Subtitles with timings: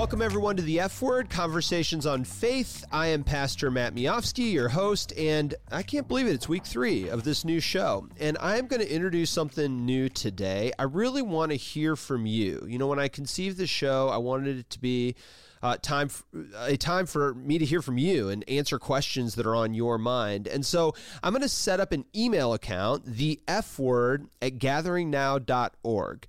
[0.00, 2.86] Welcome, everyone, to the F Word Conversations on Faith.
[2.90, 6.32] I am Pastor Matt Miofsky, your host, and I can't believe it.
[6.32, 8.08] It's week three of this new show.
[8.18, 10.72] And I'm going to introduce something new today.
[10.78, 12.64] I really want to hear from you.
[12.66, 15.16] You know, when I conceived the show, I wanted it to be
[15.62, 16.24] uh, time f-
[16.56, 19.98] a time for me to hear from you and answer questions that are on your
[19.98, 20.48] mind.
[20.48, 26.26] And so I'm going to set up an email account, the F word at gatheringnow.org.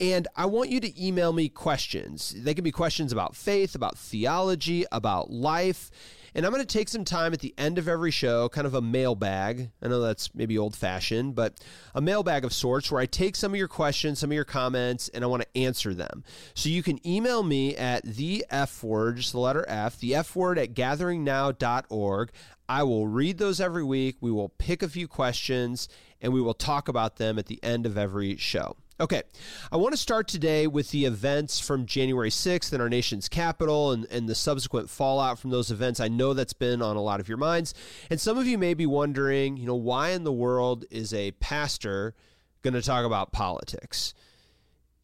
[0.00, 2.34] And I want you to email me questions.
[2.36, 5.90] They can be questions about faith, about theology, about life.
[6.34, 8.74] And I'm going to take some time at the end of every show, kind of
[8.74, 9.70] a mailbag.
[9.82, 11.54] I know that's maybe old fashioned, but
[11.96, 15.08] a mailbag of sorts where I take some of your questions, some of your comments,
[15.08, 16.22] and I want to answer them.
[16.54, 20.36] So you can email me at the F word, just the letter F, the F
[20.36, 22.30] word at gatheringnow.org.
[22.68, 24.18] I will read those every week.
[24.20, 25.88] We will pick a few questions
[26.20, 28.76] and we will talk about them at the end of every show.
[29.00, 29.22] Okay,
[29.70, 33.92] I want to start today with the events from January 6th in our nation's capital
[33.92, 36.00] and, and the subsequent fallout from those events.
[36.00, 37.74] I know that's been on a lot of your minds.
[38.10, 41.30] And some of you may be wondering, you know, why in the world is a
[41.30, 42.16] pastor
[42.62, 44.14] going to talk about politics?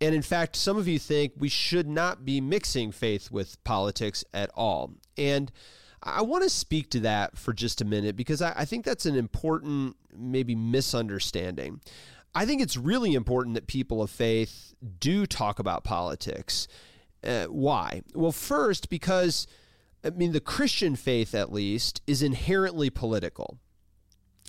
[0.01, 4.25] And in fact, some of you think we should not be mixing faith with politics
[4.35, 4.91] at all.
[5.17, 5.53] And
[6.03, 9.07] I want to speak to that for just a minute because I, I think that's
[9.07, 11.81] an important, maybe misunderstanding.
[12.35, 16.67] I think it's really important that people of faith do talk about politics.
[17.23, 18.03] Uh, why?
[18.13, 19.47] Well, first, because,
[20.03, 23.59] I mean, the Christian faith, at least, is inherently political.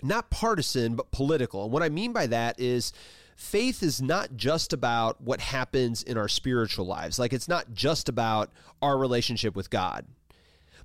[0.02, 1.64] Not partisan, but political.
[1.64, 2.92] And what I mean by that is
[3.36, 7.20] faith is not just about what happens in our spiritual lives.
[7.20, 10.06] Like, it's not just about our relationship with God,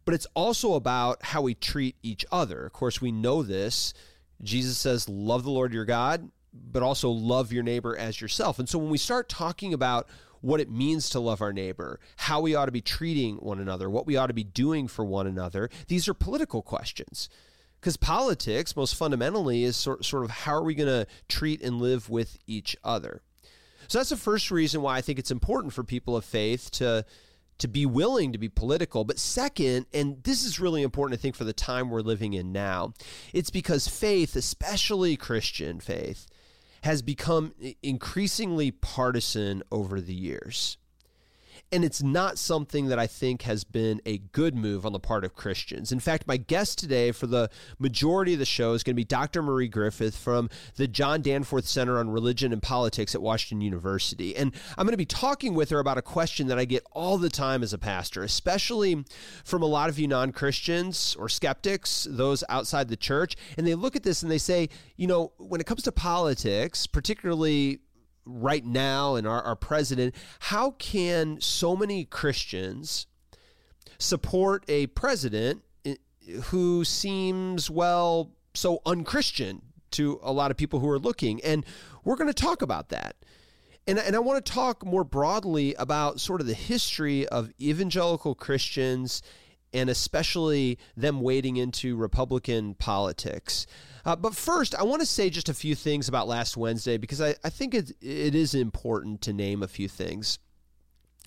[0.05, 2.67] but it's also about how we treat each other.
[2.67, 3.95] Of course, we know this.
[4.43, 8.59] Jesus says, Love the Lord your God but also love your neighbor as yourself.
[8.59, 10.09] And so when we start talking about
[10.41, 13.91] what it means to love our neighbor, how we ought to be treating one another,
[13.91, 17.29] what we ought to be doing for one another, these are political questions.
[17.79, 21.81] Because politics, most fundamentally, is sort, sort of how are we going to treat and
[21.81, 23.23] live with each other.
[23.89, 27.05] So that's the first reason why I think it's important for people of faith to
[27.61, 29.05] to be willing to be political.
[29.05, 32.53] But second, and this is really important, I think, for the time we're living in
[32.53, 32.95] now,
[33.33, 36.27] it's because faith, especially Christian faith,
[36.83, 40.79] has become increasingly partisan over the years.
[41.73, 45.25] And it's not something that I think has been a good move on the part
[45.25, 45.93] of Christians.
[45.93, 47.49] In fact, my guest today for the
[47.79, 49.41] majority of the show is going to be Dr.
[49.41, 54.35] Marie Griffith from the John Danforth Center on Religion and Politics at Washington University.
[54.35, 57.19] And I'm going to be talking with her about a question that I get all
[57.19, 59.05] the time as a pastor, especially
[59.45, 63.37] from a lot of you non Christians or skeptics, those outside the church.
[63.57, 66.89] And they look at this and they say, you know, when it comes to politics,
[66.89, 67.79] particularly
[68.39, 73.07] right now and our, our president, how can so many Christians
[73.99, 75.63] support a president
[76.45, 81.41] who seems, well, so unchristian to a lot of people who are looking?
[81.43, 81.65] And
[82.05, 83.17] we're going to talk about that.
[83.87, 88.35] And, and I want to talk more broadly about sort of the history of evangelical
[88.35, 89.23] Christians
[89.73, 93.67] and especially them wading into Republican politics.
[94.05, 97.21] Uh, but first, I want to say just a few things about last Wednesday because
[97.21, 100.39] I, I think it, it is important to name a few things.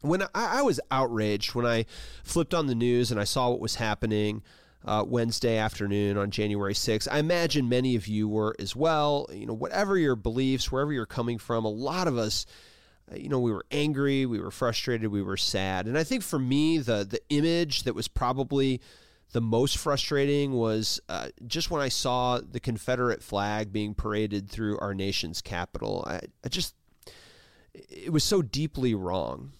[0.02, 1.86] When I, I was outraged when I
[2.24, 4.42] flipped on the news and I saw what was happening
[4.86, 7.08] uh, Wednesday afternoon on January 6th.
[7.10, 9.30] I imagine many of you were as well.
[9.32, 12.46] You know, whatever your beliefs, wherever you're coming from, a lot of us,
[13.16, 15.88] you know, we were angry, we were frustrated, we were sad.
[15.88, 18.82] And I think for me, the the image that was probably
[19.34, 24.78] the most frustrating was uh, just when I saw the Confederate flag being paraded through
[24.80, 26.06] our nation's capital.
[26.08, 26.76] I, I just,
[27.74, 29.52] it was so deeply wrong.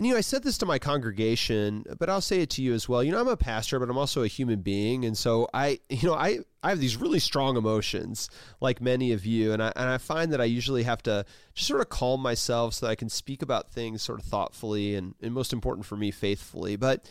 [0.00, 2.72] And you know, I said this to my congregation, but I'll say it to you
[2.72, 3.04] as well.
[3.04, 6.08] You know, I'm a pastor, but I'm also a human being, and so I, you
[6.08, 8.30] know, I I have these really strong emotions,
[8.62, 11.68] like many of you, and I and I find that I usually have to just
[11.68, 15.16] sort of calm myself so that I can speak about things sort of thoughtfully and,
[15.20, 16.76] and most important for me, faithfully.
[16.76, 17.06] But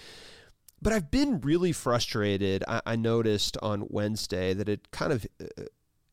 [0.82, 2.64] but I've been really frustrated.
[2.68, 5.66] I, I noticed on Wednesday that it kind of, uh,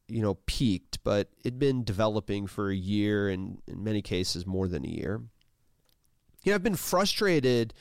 [0.08, 4.68] you know, peaked, but it'd been developing for a year and in many cases more
[4.68, 5.22] than a year.
[6.46, 7.74] You know, I've been frustrated,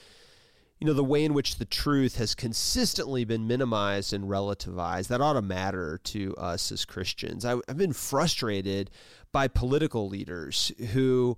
[0.79, 5.07] you know, the way in which the truth has consistently been minimized and relativized.
[5.09, 7.45] That ought to matter to us as Christians.
[7.45, 8.89] I, I've been frustrated
[9.31, 11.37] by political leaders who,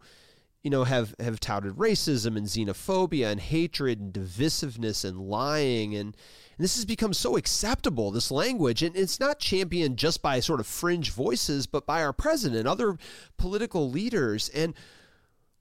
[0.63, 5.95] you know, have, have touted racism and xenophobia and hatred and divisiveness and lying.
[5.95, 6.15] And,
[6.57, 8.81] and this has become so acceptable, this language.
[8.81, 12.97] And it's not championed just by sort of fringe voices, but by our president, other
[13.35, 14.47] political leaders.
[14.47, 14.74] And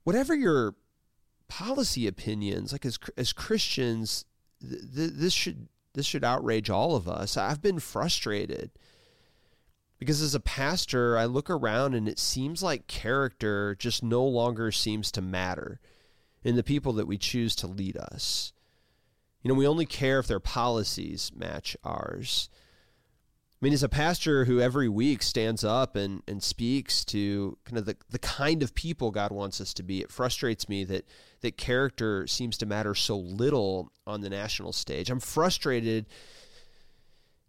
[0.05, 0.75] whatever your
[1.47, 4.25] policy opinions, like as as Christians,
[4.61, 7.37] th- th- this should this should outrage all of us.
[7.37, 8.71] I've been frustrated
[9.99, 14.71] because as a pastor, I look around and it seems like character just no longer
[14.71, 15.79] seems to matter
[16.43, 18.53] in the people that we choose to lead us.
[19.41, 22.49] You know, we only care if their policies match ours.
[23.59, 27.79] I mean, as a pastor who every week stands up and, and speaks to kind
[27.79, 31.05] of the, the kind of people God wants us to be, it frustrates me that,
[31.41, 35.09] that character seems to matter so little on the national stage.
[35.09, 36.05] I'm frustrated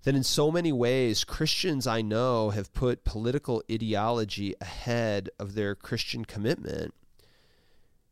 [0.04, 5.74] that in so many ways, Christians I know have put political ideology ahead of their
[5.74, 6.94] Christian commitment.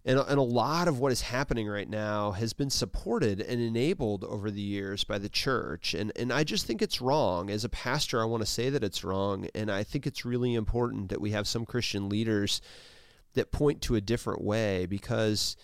[0.07, 4.23] And, and a lot of what is happening right now has been supported and enabled
[4.23, 5.95] over the years by the church.
[5.95, 7.51] And, and I just think it's wrong.
[7.51, 9.49] As a pastor, I want to say that it's wrong.
[9.53, 12.61] And I think it's really important that we have some Christian leaders
[13.35, 15.57] that point to a different way because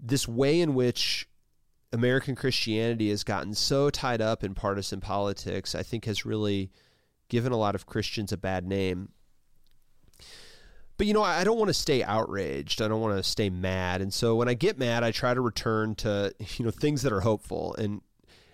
[0.00, 1.28] this way in which
[1.92, 6.70] American Christianity has gotten so tied up in partisan politics, I think has really
[7.28, 9.10] given a lot of Christians a bad name
[10.98, 12.82] but you know i don't want to stay outraged.
[12.82, 14.02] I don't want to stay mad.
[14.02, 17.12] And so when i get mad i try to return to you know things that
[17.12, 17.74] are hopeful.
[17.76, 18.02] And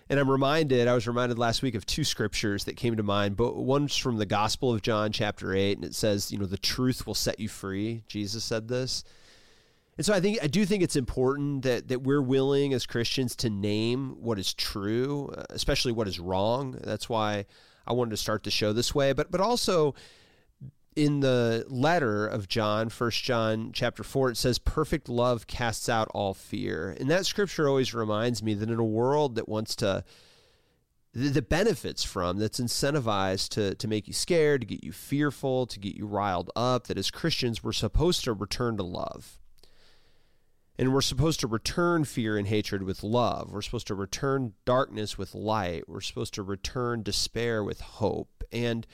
[0.07, 3.35] and i'm reminded i was reminded last week of two scriptures that came to mind
[3.35, 6.57] but one's from the gospel of john chapter 8 and it says you know the
[6.57, 8.03] truth will set you free.
[8.07, 9.03] Jesus said this.
[9.97, 13.35] And so i think i do think it's important that that we're willing as christians
[13.37, 16.77] to name what is true especially what is wrong.
[16.83, 17.45] That's why
[17.87, 19.13] i wanted to start the show this way.
[19.13, 19.95] But but also
[20.95, 26.09] in the letter of John, First John chapter 4, it says, Perfect love casts out
[26.13, 26.95] all fear.
[26.99, 30.05] And that scripture always reminds me that in a world that wants to,
[31.13, 35.79] that benefits from, that's incentivized to, to make you scared, to get you fearful, to
[35.79, 39.37] get you riled up, that as Christians, we're supposed to return to love.
[40.77, 43.51] And we're supposed to return fear and hatred with love.
[43.51, 45.87] We're supposed to return darkness with light.
[45.87, 48.43] We're supposed to return despair with hope.
[48.51, 48.85] And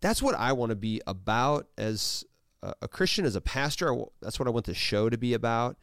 [0.00, 2.24] that's what I want to be about as
[2.62, 3.94] a Christian, as a pastor.
[4.20, 5.76] That's what I want the show to be about.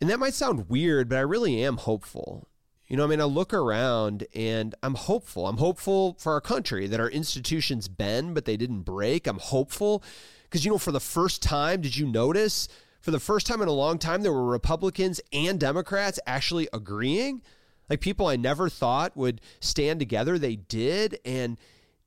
[0.00, 2.48] And that might sound weird, but I really am hopeful.
[2.86, 5.46] You know, I mean, I look around and I'm hopeful.
[5.46, 9.26] I'm hopeful for our country that our institutions bend, but they didn't break.
[9.26, 10.02] I'm hopeful
[10.42, 12.68] because, you know, for the first time, did you notice?
[13.00, 17.42] For the first time in a long time, there were Republicans and Democrats actually agreeing.
[17.88, 21.18] Like people I never thought would stand together, they did.
[21.24, 21.58] And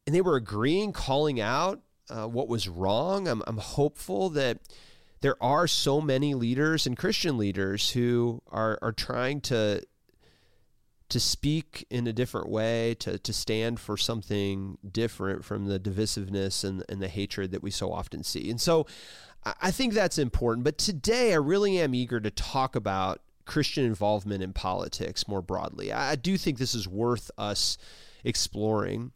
[0.08, 3.28] and they were agreeing, calling out uh, what was wrong.
[3.28, 4.60] I'm, I'm hopeful that
[5.20, 9.84] there are so many leaders and Christian leaders who are, are trying to
[11.10, 16.66] to speak in a different way, to, to stand for something different from the divisiveness
[16.66, 18.50] and, and the hatred that we so often see.
[18.50, 18.86] And so
[19.62, 20.66] I think that's important.
[20.66, 25.94] But today I really am eager to talk about Christian involvement in politics more broadly.
[25.94, 27.78] I do think this is worth us
[28.26, 29.14] exploring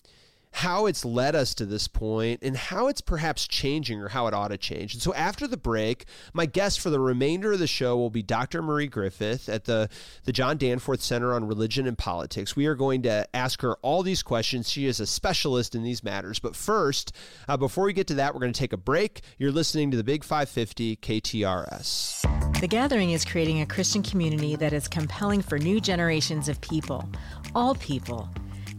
[0.53, 4.33] how it's led us to this point and how it's perhaps changing or how it
[4.33, 4.93] ought to change.
[4.93, 8.21] And so after the break, my guest for the remainder of the show will be
[8.21, 8.61] Dr.
[8.61, 9.89] Marie Griffith at the,
[10.25, 12.55] the John Danforth Center on Religion and Politics.
[12.55, 14.69] We are going to ask her all these questions.
[14.69, 16.39] She is a specialist in these matters.
[16.39, 17.15] But first,
[17.47, 19.21] uh, before we get to that, we're going to take a break.
[19.37, 22.59] You're listening to the Big 550 KTRS.
[22.59, 27.09] The Gathering is creating a Christian community that is compelling for new generations of people,
[27.55, 28.29] all people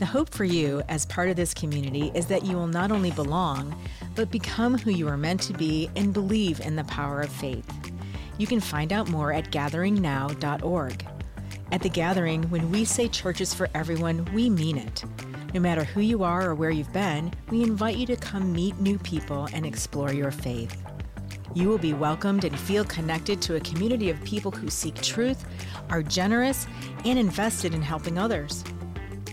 [0.03, 3.13] the hope for you as part of this community is that you will not only
[3.13, 3.73] belong,
[4.17, 7.65] but become who you are meant to be and believe in the power of faith.
[8.37, 11.07] You can find out more at gatheringnow.org.
[11.71, 15.05] At the Gathering, when we say churches for everyone, we mean it.
[15.55, 18.81] No matter who you are or where you've been, we invite you to come meet
[18.81, 20.83] new people and explore your faith.
[21.55, 25.45] You will be welcomed and feel connected to a community of people who seek truth,
[25.91, 26.67] are generous,
[27.05, 28.65] and invested in helping others.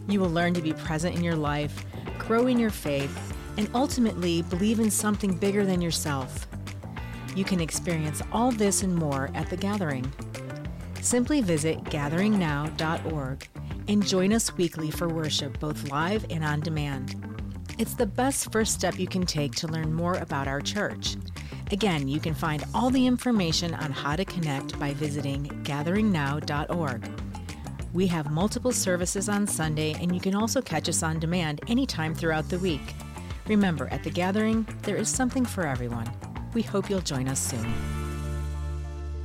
[0.09, 1.85] You will learn to be present in your life,
[2.17, 6.47] grow in your faith, and ultimately believe in something bigger than yourself.
[7.35, 10.11] You can experience all this and more at the Gathering.
[10.99, 13.47] Simply visit gatheringnow.org
[13.87, 17.15] and join us weekly for worship, both live and on demand.
[17.77, 21.15] It's the best first step you can take to learn more about our church.
[21.71, 27.28] Again, you can find all the information on how to connect by visiting gatheringnow.org.
[27.91, 32.13] We have multiple services on Sunday, and you can also catch us on demand anytime
[32.13, 32.93] throughout the week.
[33.47, 36.07] Remember, at the gathering, there is something for everyone.
[36.53, 37.73] We hope you'll join us soon.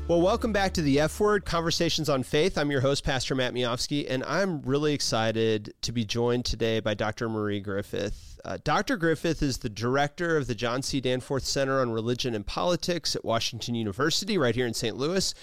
[0.08, 2.56] Well, welcome back to the F Word Conversations on Faith.
[2.56, 6.94] I'm your host, Pastor Matt Miofsky, and I'm really excited to be joined today by
[6.94, 7.28] Dr.
[7.28, 8.40] Marie Griffith.
[8.46, 8.96] Uh, Dr.
[8.96, 11.02] Griffith is the director of the John C.
[11.02, 14.96] Danforth Center on Religion and Politics at Washington University, right here in St.
[14.96, 15.34] Louis,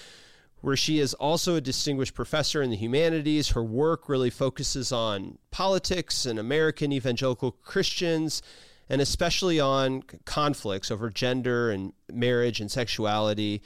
[0.62, 3.50] where she is also a distinguished professor in the humanities.
[3.50, 8.42] Her work really focuses on politics and American evangelical Christians
[8.88, 13.62] and especially on conflicts over gender and marriage and sexuality.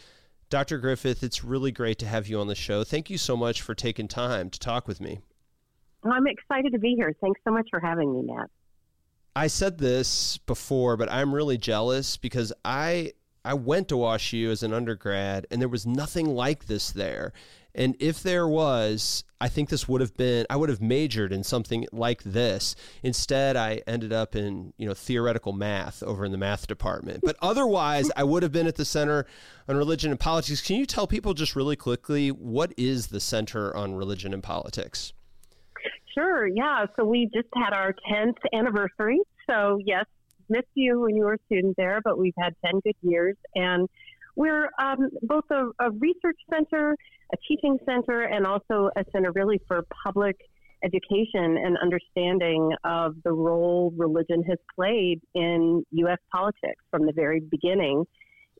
[0.50, 0.78] Dr.
[0.78, 2.84] Griffith, it's really great to have you on the show.
[2.84, 5.18] Thank you so much for taking time to talk with me.
[6.04, 7.14] I'm excited to be here.
[7.20, 8.48] Thanks so much for having me, Matt.
[9.34, 13.12] I said this before, but I'm really jealous because I
[13.46, 17.32] I went to WashU as an undergrad and there was nothing like this there.
[17.76, 21.44] And if there was, I think this would have been I would have majored in
[21.44, 22.74] something like this.
[23.02, 27.20] Instead, I ended up in, you know, theoretical math over in the math department.
[27.22, 29.26] But otherwise, I would have been at the Center
[29.68, 30.62] on Religion and Politics.
[30.62, 35.12] Can you tell people just really quickly what is the Center on Religion and Politics?
[36.14, 36.86] Sure, yeah.
[36.96, 39.20] So we just had our 10th anniversary.
[39.46, 40.06] So, yes,
[40.48, 43.36] missed you when you were a student there, but we've had 10 good years.
[43.54, 43.88] And
[44.36, 46.96] we're um, both a, a, research center,
[47.32, 50.36] a teaching center, and also a center really for public
[50.84, 56.18] education and understanding of the role religion has played in U.S.
[56.30, 58.04] politics from the very beginning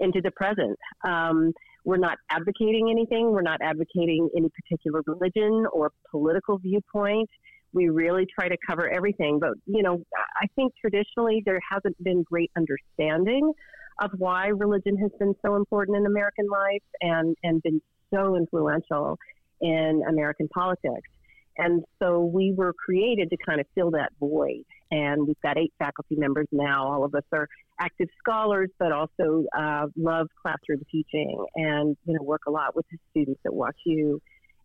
[0.00, 0.76] into the present.
[1.06, 1.52] Um,
[1.84, 3.30] we're not advocating anything.
[3.30, 7.30] We're not advocating any particular religion or political viewpoint.
[7.76, 9.38] We really try to cover everything.
[9.38, 10.02] But, you know,
[10.40, 13.52] I think traditionally there hasn't been great understanding
[14.00, 17.80] of why religion has been so important in American life and, and been
[18.12, 19.18] so influential
[19.60, 21.08] in American politics.
[21.58, 24.64] And so we were created to kind of fill that void.
[24.90, 26.86] And we've got eight faculty members now.
[26.86, 27.48] All of us are
[27.80, 32.86] active scholars, but also uh, love classroom teaching and you know work a lot with
[32.90, 34.18] the students at WashU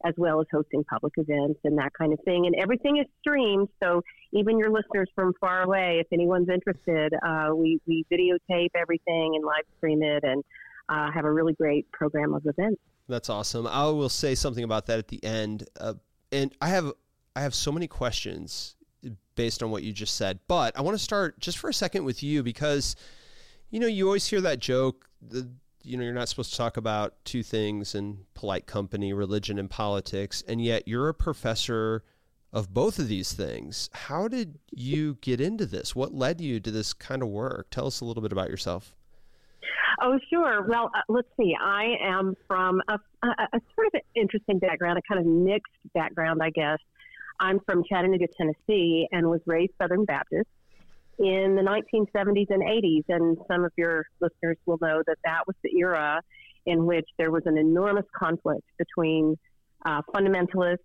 [0.05, 2.45] as well as hosting public events and that kind of thing.
[2.45, 7.49] And everything is streamed, so even your listeners from far away, if anyone's interested, uh,
[7.53, 10.43] we, we videotape everything and live stream it and
[10.89, 12.81] uh, have a really great program of events.
[13.07, 13.67] That's awesome.
[13.67, 15.67] I will say something about that at the end.
[15.79, 15.95] Uh,
[16.31, 16.91] and I have
[17.35, 18.75] I have so many questions
[19.35, 22.03] based on what you just said, but I want to start just for a second
[22.03, 22.95] with you because
[23.69, 25.49] you know you always hear that joke the
[25.83, 29.69] you know you're not supposed to talk about two things in polite company religion and
[29.69, 32.03] politics and yet you're a professor
[32.53, 33.89] of both of these things.
[33.93, 35.95] How did you get into this?
[35.95, 37.67] What led you to this kind of work?
[37.71, 38.93] Tell us a little bit about yourself.
[40.01, 40.63] Oh sure.
[40.67, 41.55] Well uh, let's see.
[41.59, 45.73] I am from a, a, a sort of an interesting background a kind of mixed
[45.93, 46.79] background i guess.
[47.39, 50.47] I'm from chattanooga tennessee and was raised southern baptist
[51.21, 53.03] in the 1970s and 80s.
[53.09, 56.21] And some of your listeners will know that that was the era
[56.65, 59.37] in which there was an enormous conflict between
[59.85, 60.77] uh, fundamentalists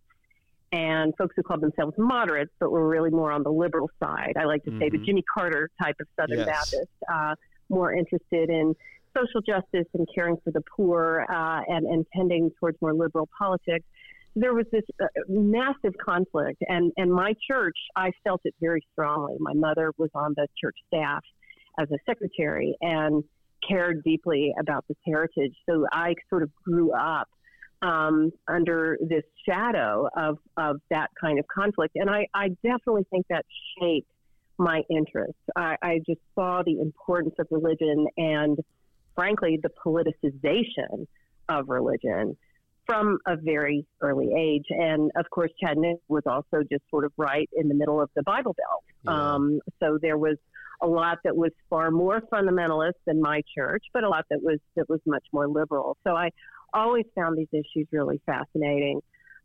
[0.73, 4.35] and folks who called themselves moderates, but were really more on the liberal side.
[4.39, 4.81] I like to mm-hmm.
[4.81, 5.07] say the mm-hmm.
[5.07, 6.47] Jimmy Carter type of Southern yes.
[6.47, 7.35] Baptist, uh,
[7.69, 8.75] more interested in
[9.17, 13.87] social justice and caring for the poor uh, and, and tending towards more liberal politics
[14.37, 19.37] there was this uh, massive conflict, and and my church, I felt it very strongly.
[19.41, 21.25] My mother was on the church staff
[21.81, 23.25] as a secretary and
[23.67, 25.55] cared deeply about this heritage.
[25.69, 27.29] So I sort of grew up
[27.83, 33.27] um, under this shadow of of that kind of conflict, and I, I definitely think
[33.31, 33.45] that
[33.81, 34.11] shaped
[34.59, 35.39] my interest.
[35.57, 38.59] I, I just saw the importance of religion and,
[39.15, 41.07] frankly, the politicization
[41.49, 42.37] of religion
[42.87, 44.65] from a very early age.
[44.71, 48.23] And of course, Chattanooga was also just sort of right in the middle of the
[48.23, 48.85] Bible Belt.
[49.05, 49.35] Yeah.
[49.35, 50.37] Um, so there was
[50.83, 54.59] a lot that was far more fundamentalist than my church, but a lot that was
[54.77, 55.97] that was much more liberal.
[56.07, 56.31] So I
[56.73, 59.01] always found these issues really fascinating.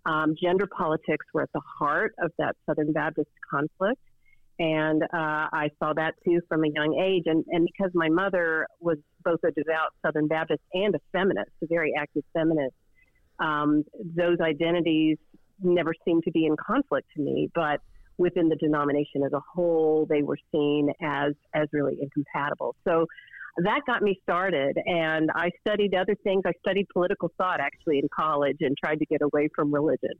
[0.05, 4.01] Um, gender politics were at the heart of that Southern Baptist conflict.
[4.59, 7.23] And uh, I saw that too from a young age.
[7.25, 11.67] And, and because my mother was both a devout Southern Baptist and a feminist, a
[11.67, 12.75] very active feminist,
[13.41, 13.83] um,
[14.15, 15.17] those identities
[15.61, 17.81] never seemed to be in conflict to me, but
[18.17, 22.75] within the denomination as a whole, they were seen as as really incompatible.
[22.87, 23.05] So
[23.57, 26.43] that got me started, and I studied other things.
[26.45, 30.13] I studied political thought actually in college and tried to get away from religion,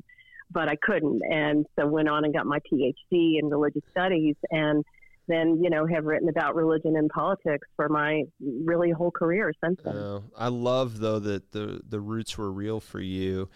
[0.51, 4.83] but I couldn't, and so went on and got my PhD in religious studies and
[5.27, 9.79] then you know have written about religion and politics for my really whole career since
[9.83, 9.95] then.
[9.95, 13.49] Oh, I love though that the the roots were real for you.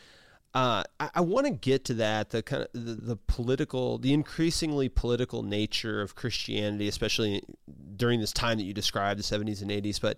[0.55, 4.13] Uh, I, I want to get to that the kind of the, the, political, the
[4.13, 7.43] increasingly political nature of Christianity, especially
[7.97, 9.99] during this time that you described, the 70s and 80s.
[9.99, 10.17] But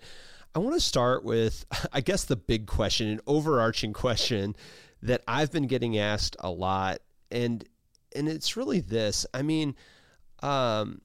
[0.54, 4.56] I want to start with, I guess, the big question, an overarching question
[5.01, 7.00] that I've been getting asked a lot,
[7.32, 7.68] and
[8.16, 9.25] and it's really this.
[9.34, 9.75] I mean,
[10.44, 11.01] um,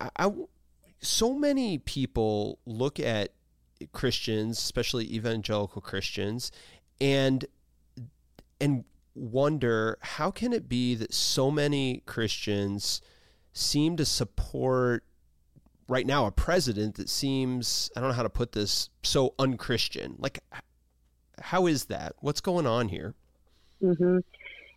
[0.00, 0.30] I, I
[1.00, 3.32] so many people look at
[3.92, 6.50] Christians, especially evangelical Christians,
[7.00, 7.44] and
[8.60, 13.00] and wonder how can it be that so many Christians
[13.52, 15.04] seem to support
[15.88, 20.16] right now a president that seems I don't know how to put this so unchristian.
[20.18, 20.40] Like,
[21.40, 22.14] how is that?
[22.20, 23.14] What's going on here?
[23.82, 24.18] Mm-hmm.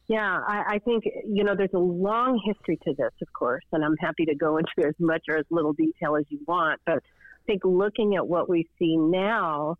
[0.07, 3.83] Yeah, I, I think you know there's a long history to this, of course, and
[3.83, 6.79] I'm happy to go into as much or as little detail as you want.
[6.85, 9.75] But I think looking at what we see now,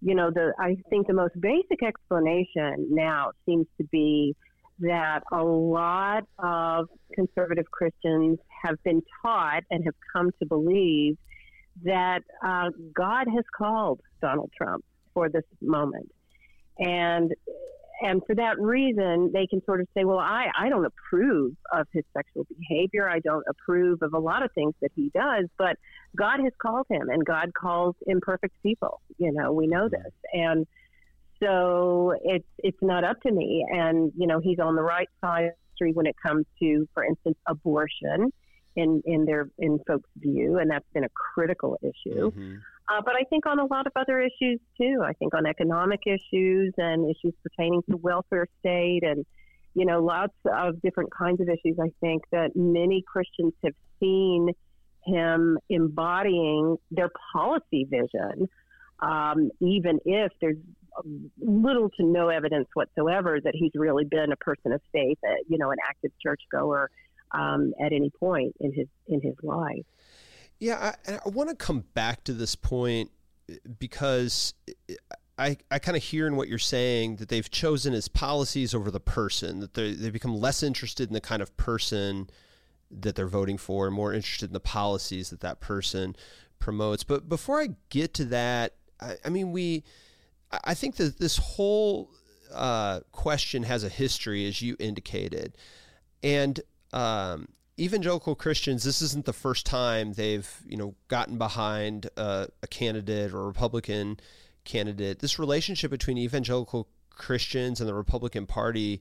[0.00, 4.34] you know, the I think the most basic explanation now seems to be
[4.80, 11.16] that a lot of conservative Christians have been taught and have come to believe
[11.84, 16.10] that uh, God has called Donald Trump for this moment.
[16.78, 17.32] And
[18.00, 21.86] and for that reason, they can sort of say, well, I, I don't approve of
[21.92, 23.08] his sexual behavior.
[23.08, 25.76] I don't approve of a lot of things that he does, but
[26.16, 29.00] God has called him and God calls imperfect people.
[29.18, 30.12] You know, we know this.
[30.32, 30.66] And
[31.42, 33.64] so it's it's not up to me.
[33.68, 35.52] And you know, he's on the right side
[35.94, 38.32] when it comes to, for instance, abortion
[38.76, 42.30] in in their in folks' view, and that's been a critical issue.
[42.30, 42.54] Mm-hmm.
[42.88, 45.02] Uh, but I think on a lot of other issues too.
[45.04, 49.26] I think on economic issues and issues pertaining to welfare state and
[49.74, 51.78] you know lots of different kinds of issues.
[51.80, 54.50] I think that many Christians have seen
[55.04, 58.48] him embodying their policy vision,
[59.00, 60.56] um, even if there's
[61.40, 65.58] little to no evidence whatsoever that he's really been a person of faith, uh, you
[65.58, 66.90] know, an active churchgoer
[67.32, 69.84] um, at any point in his in his life.
[70.58, 73.10] Yeah, I, I want to come back to this point
[73.78, 74.54] because
[75.38, 78.90] I, I kind of hear in what you're saying that they've chosen his policies over
[78.90, 82.28] the person, that they they become less interested in the kind of person
[82.90, 86.16] that they're voting for, and more interested in the policies that that person
[86.58, 87.04] promotes.
[87.04, 89.84] But before I get to that, I, I mean, we
[90.64, 92.10] I think that this whole
[92.52, 95.56] uh, question has a history, as you indicated,
[96.22, 96.60] and
[96.92, 98.84] um, evangelical Christians.
[98.84, 103.46] This isn't the first time they've you know gotten behind uh, a candidate or a
[103.46, 104.18] Republican
[104.64, 105.20] candidate.
[105.20, 109.00] This relationship between evangelical Christians and the Republican Party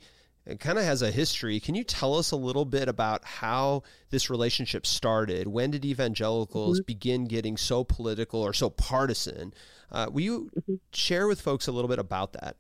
[0.60, 1.60] kind of has a history.
[1.60, 5.48] Can you tell us a little bit about how this relationship started?
[5.48, 6.86] When did evangelicals mm-hmm.
[6.86, 9.54] begin getting so political or so partisan?
[9.92, 10.76] Uh, will you mm-hmm.
[10.94, 12.56] share with folks a little bit about that?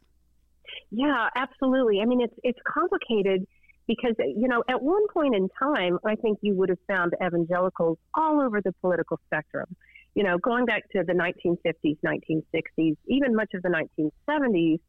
[0.91, 2.01] Yeah, absolutely.
[2.01, 3.45] I mean, it's it's complicated
[3.87, 7.97] because you know at one point in time, I think you would have found evangelicals
[8.13, 9.75] all over the political spectrum.
[10.15, 13.69] You know, going back to the 1950s, 1960s, even much of the
[13.99, 14.79] 1970s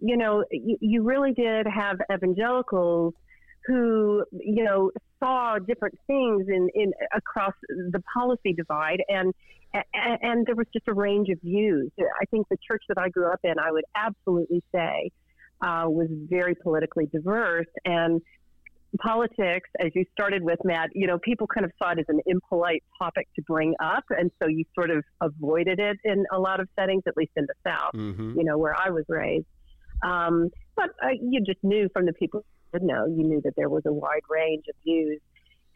[0.00, 3.14] you know, you, you really did have evangelicals
[3.66, 9.34] who, you know, saw different things in, in across the policy divide, and,
[9.94, 11.90] and there was just a range of views.
[11.98, 15.10] I think the church that I grew up in, I would absolutely say,
[15.60, 18.22] uh, was very politically diverse, and
[19.00, 22.20] politics, as you started with, Matt, you know, people kind of saw it as an
[22.26, 24.04] impolite topic to bring up.
[24.10, 27.46] And so you sort of avoided it in a lot of settings, at least in
[27.46, 28.38] the South, mm-hmm.
[28.38, 29.46] you know, where I was raised.
[30.02, 33.68] Um, but uh, you just knew from the people who know, you knew that there
[33.68, 35.20] was a wide range of views.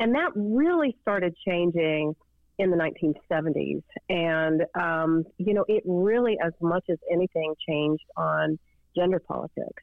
[0.01, 2.15] And that really started changing
[2.59, 3.83] in the 1970s.
[4.09, 8.59] And, um, you know, it really, as much as anything, changed on
[8.97, 9.83] gender politics.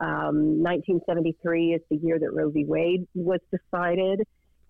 [0.00, 2.64] Um, 1973 is the year that Roe v.
[2.64, 4.22] Wade was decided.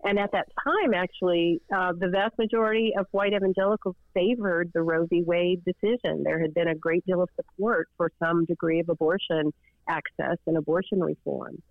[0.03, 5.05] And at that time, actually, uh, the vast majority of white evangelicals favored the Roe
[5.07, 5.23] v.
[5.23, 6.23] Wade decision.
[6.23, 9.51] There had been a great deal of support for some degree of abortion
[9.89, 11.61] access and abortion reform.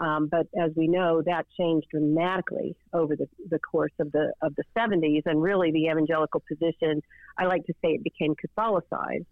[0.00, 4.54] Um, but as we know, that changed dramatically over the, the course of the of
[4.54, 7.02] the 70s, and really the evangelical position.
[7.36, 9.26] I like to say it became Catholicized,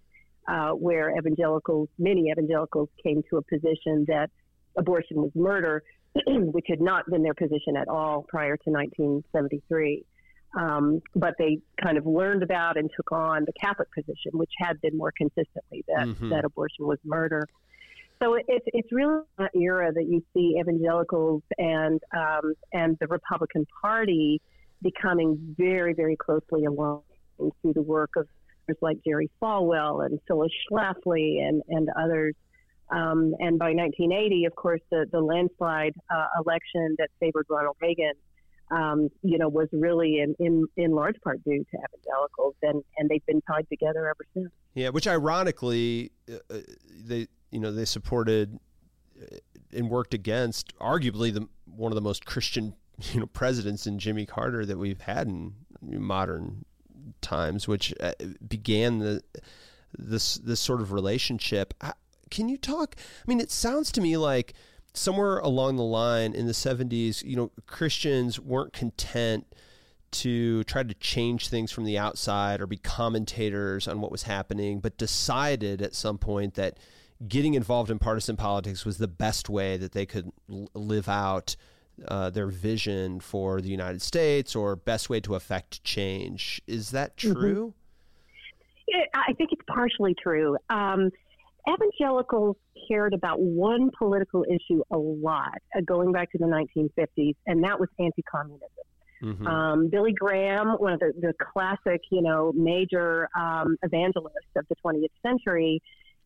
[0.48, 4.30] uh, where evangelicals, many evangelicals, came to a position that
[4.76, 5.82] abortion was murder,
[6.26, 10.04] which had not been their position at all prior to 1973.
[10.58, 14.80] Um, but they kind of learned about and took on the Catholic position, which had
[14.80, 16.30] been more consistently that, mm-hmm.
[16.30, 17.46] that abortion was murder.
[18.22, 23.66] So it's it's really an era that you see evangelicals and um, and the Republican
[23.82, 24.40] Party
[24.82, 27.02] becoming very very closely aligned
[27.38, 28.26] through the work of
[28.80, 32.34] like Jerry Falwell and Phyllis Schlafly and and others
[32.88, 38.12] um, and by 1980, of course, the, the landslide uh, election that favored Ronald Reagan
[38.70, 43.08] um, you know, was really in, in, in large part due to evangelicals, and, and
[43.08, 44.50] they've been tied together ever since.
[44.74, 46.58] Yeah, which ironically, uh, uh
[46.90, 48.58] they you know they supported
[49.20, 49.36] uh,
[49.72, 52.74] and worked against arguably the one of the most Christian
[53.12, 56.64] you know presidents in Jimmy Carter that we've had in modern
[57.20, 58.12] times, which uh,
[58.46, 59.22] began the
[59.96, 61.74] this this sort of relationship.
[62.30, 62.96] Can you talk?
[62.98, 64.54] I mean, it sounds to me like
[64.94, 69.46] somewhere along the line in the 70s, you know, Christians weren't content
[70.12, 74.80] to try to change things from the outside or be commentators on what was happening,
[74.80, 76.78] but decided at some point that
[77.28, 81.56] getting involved in partisan politics was the best way that they could live out
[82.08, 86.60] uh, their vision for the United States or best way to affect change.
[86.66, 87.32] Is that mm-hmm.
[87.32, 87.66] true?
[87.66, 89.02] Mm-hmm.
[89.14, 90.56] I think it's partially true.
[90.70, 91.10] Um,
[91.68, 92.56] evangelicals
[92.88, 97.80] cared about one political issue a lot, uh, going back to the 1950s, and that
[97.80, 98.68] was anti-communism.
[99.22, 99.46] Mm-hmm.
[99.46, 104.76] Um, Billy Graham, one of the, the classic, you know, major um, evangelists of the
[104.84, 105.82] 20th century,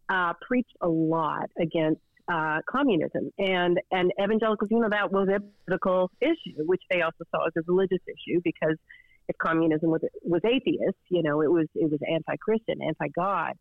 [0.09, 2.01] uh, preached a lot against
[2.31, 7.25] uh, communism, and and evangelicals, you know, that was a political issue, which they also
[7.35, 8.77] saw as a religious issue because
[9.29, 13.53] if communism was was atheist, you know, it was it was anti-Christian, anti-God.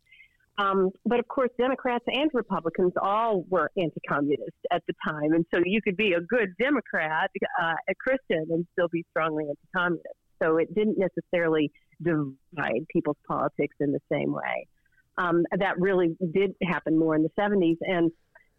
[0.58, 5.60] Um, but of course, Democrats and Republicans all were anti-communist at the time, and so
[5.64, 7.30] you could be a good Democrat,
[7.60, 10.06] uh, a Christian, and still be strongly anti-communist.
[10.42, 11.70] So it didn't necessarily
[12.02, 14.66] divide people's politics in the same way.
[15.18, 18.10] Um, that really did happen more in the 70s, and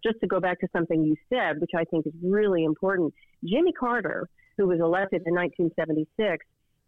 [0.03, 3.71] just to go back to something you said, which I think is really important, Jimmy
[3.71, 6.45] Carter, who was elected in 1976,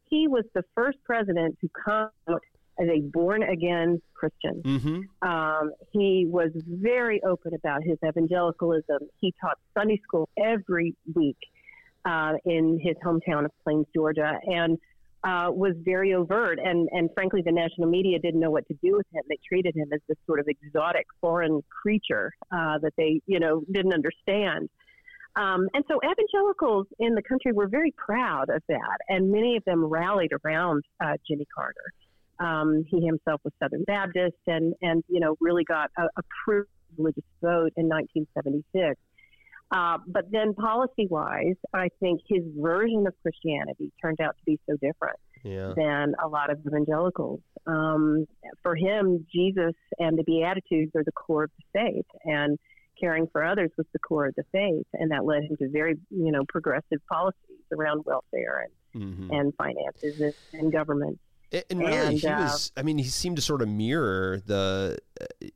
[0.10, 2.42] he was the first president to come out
[2.80, 4.62] as a born again Christian.
[4.64, 5.28] Mm-hmm.
[5.28, 9.00] Um, he was very open about his evangelicalism.
[9.20, 11.38] He taught Sunday school every week
[12.06, 14.78] uh, in his hometown of Plains, Georgia, and
[15.24, 16.60] uh, was very overt.
[16.64, 19.24] And, and frankly, the national media didn't know what to do with him.
[19.30, 23.64] They treated him as this sort of exotic foreign creature uh, that they, you know,
[23.72, 24.70] didn't understand.
[25.36, 29.64] Um, and so evangelicals in the country were very proud of that, and many of
[29.66, 31.92] them rallied around uh, Jimmy Carter.
[32.40, 37.24] Um, he himself was Southern Baptist, and and you know really got a, a privileged
[37.42, 39.00] vote in 1976.
[39.72, 44.60] Uh, but then, policy wise, I think his version of Christianity turned out to be
[44.70, 45.74] so different yeah.
[45.76, 47.40] than a lot of evangelicals.
[47.66, 48.26] Um,
[48.62, 52.60] for him, Jesus and the Beatitudes are the core of the faith, and
[53.00, 55.96] caring for others was the core of the faith, and that led him to very,
[56.10, 57.40] you know, progressive policies
[57.72, 59.32] around welfare and mm-hmm.
[59.32, 61.20] and finances and, and government.
[61.52, 62.72] And, and really, and, he uh, was.
[62.78, 64.98] I mean, he seemed to sort of mirror the.
[65.20, 65.48] Uh,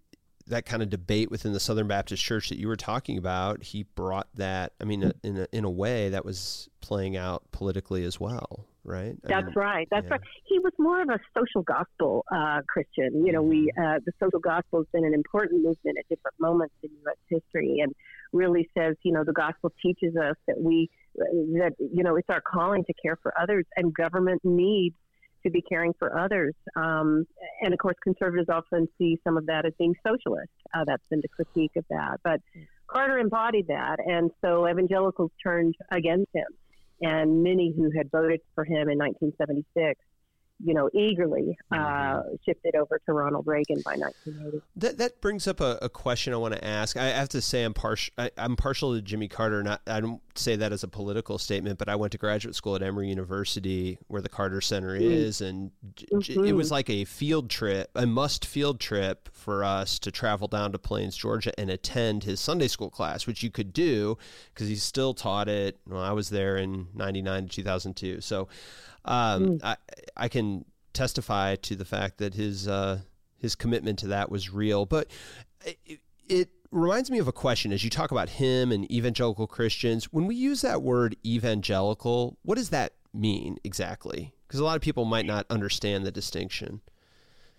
[0.47, 3.83] that kind of debate within the Southern Baptist Church that you were talking about, he
[3.83, 4.73] brought that.
[4.79, 9.15] I mean, in a, in a way that was playing out politically as well, right?
[9.25, 9.87] I That's mean, right.
[9.91, 10.11] That's yeah.
[10.11, 10.21] right.
[10.45, 13.25] He was more of a social gospel uh, Christian.
[13.25, 13.97] You know, we mm-hmm.
[13.97, 17.17] uh, the social gospel has been an important movement at different moments in U.S.
[17.29, 17.93] history, and
[18.31, 22.41] really says, you know, the gospel teaches us that we that you know it's our
[22.41, 24.95] calling to care for others, and government needs
[25.43, 26.53] to be caring for others.
[26.75, 27.25] Um,
[27.61, 30.51] and of course, conservatives often see some of that as being socialist.
[30.73, 32.19] Uh, that's been the critique of that.
[32.23, 32.41] But
[32.87, 36.47] Carter embodied that, and so evangelicals turned against him.
[37.01, 39.99] And many who had voted for him in 1976
[40.63, 42.35] you know, eagerly uh, mm-hmm.
[42.43, 44.61] shifted over to Ronald Reagan by 1980.
[44.77, 46.97] That that brings up a, a question I want to ask.
[46.97, 48.13] I have to say I'm partial.
[48.37, 49.61] I'm partial to Jimmy Carter.
[49.61, 52.75] Not I don't say that as a political statement, but I went to graduate school
[52.75, 55.11] at Emory University, where the Carter Center mm-hmm.
[55.11, 56.45] is, and mm-hmm.
[56.45, 60.71] it was like a field trip, a must field trip for us to travel down
[60.71, 64.17] to Plains, Georgia, and attend his Sunday school class, which you could do
[64.53, 65.77] because he still taught it.
[65.87, 68.47] Well, I was there in '99 to 2002, so
[69.07, 69.63] um, mm.
[69.63, 69.77] I,
[70.15, 73.01] I can testify to the fact that his uh,
[73.37, 74.85] his commitment to that was real.
[74.85, 75.07] But
[75.85, 80.05] it, it reminds me of a question as you talk about him and evangelical Christians.
[80.05, 84.33] When we use that word evangelical, what does that mean exactly?
[84.47, 86.81] Because a lot of people might not understand the distinction.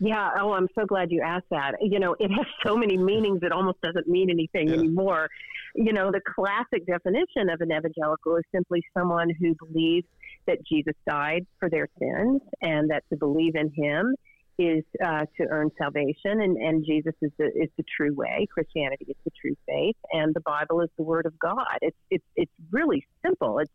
[0.01, 0.31] Yeah.
[0.41, 1.73] Oh, I'm so glad you asked that.
[1.81, 4.75] You know, it has so many meanings, it almost doesn't mean anything yeah.
[4.75, 5.29] anymore.
[5.75, 10.07] You know, the classic definition of an evangelical is simply someone who believes
[10.47, 14.15] that Jesus died for their sins and that to believe in him
[14.59, 18.47] is uh, to earn salvation, and, and Jesus is the is the true way.
[18.53, 21.79] Christianity is the true faith, and the Bible is the Word of God.
[21.81, 23.61] It's it's it's really simple.
[23.61, 23.71] It's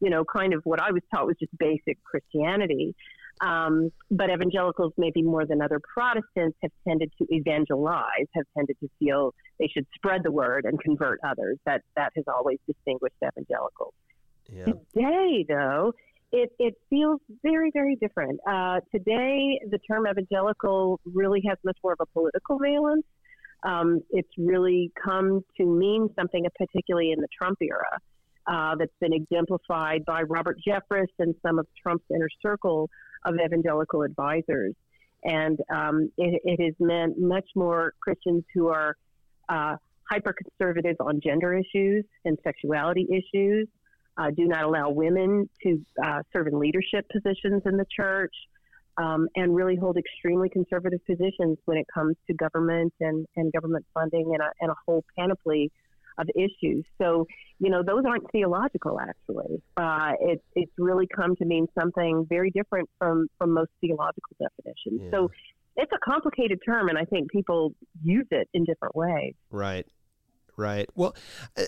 [0.00, 2.94] you know kind of what I was taught was just basic Christianity.
[3.40, 8.88] Um, but evangelicals, maybe more than other Protestants, have tended to evangelize, have tended to
[8.98, 11.58] feel they should spread the word and convert others.
[11.66, 13.94] That that has always distinguished evangelicals.
[14.52, 14.64] Yeah.
[14.64, 15.92] Today, though,
[16.32, 18.38] it, it feels very, very different.
[18.46, 23.04] Uh, today, the term evangelical really has much more of a political valence.
[23.64, 27.98] Um, it's really come to mean something, particularly in the Trump era,
[28.46, 32.88] uh, that's been exemplified by Robert Jeffress and some of Trump's inner circle
[33.24, 34.74] of evangelical advisors.
[35.24, 38.96] And um, it, it, has meant much more Christians who are
[39.48, 39.76] uh,
[40.08, 43.66] hyper conservative on gender issues and sexuality issues,
[44.18, 48.34] uh, do not allow women to uh, serve in leadership positions in the church,
[48.98, 53.86] um, and really hold extremely conservative positions when it comes to government and, and government
[53.94, 55.70] funding and a, and a whole panoply
[56.18, 56.84] of issues.
[57.00, 57.26] So,
[57.60, 59.62] you know, those aren't theological, actually.
[59.76, 65.00] Uh, it, it's really come to mean something very different from, from most theological definitions.
[65.04, 65.10] Yeah.
[65.12, 65.30] So,
[65.80, 69.34] it's a complicated term, and I think people use it in different ways.
[69.52, 69.86] Right,
[70.56, 70.88] right.
[70.96, 71.14] Well,
[71.56, 71.62] uh,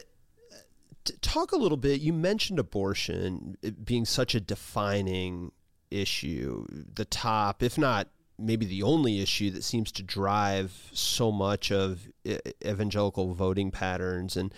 [1.22, 2.00] talk a little bit.
[2.00, 5.52] You mentioned abortion being such a defining
[5.90, 8.08] issue, the top, if not
[8.38, 12.08] maybe the only issue that seems to drive so much of
[12.64, 14.36] evangelical voting patterns.
[14.36, 14.54] And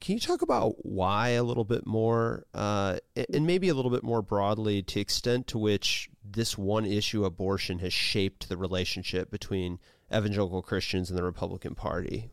[0.00, 4.02] can you talk about why a little bit more, uh, and maybe a little bit
[4.02, 9.78] more broadly, to extent to which this one issue, abortion, has shaped the relationship between
[10.12, 12.30] evangelical Christians and the Republican Party?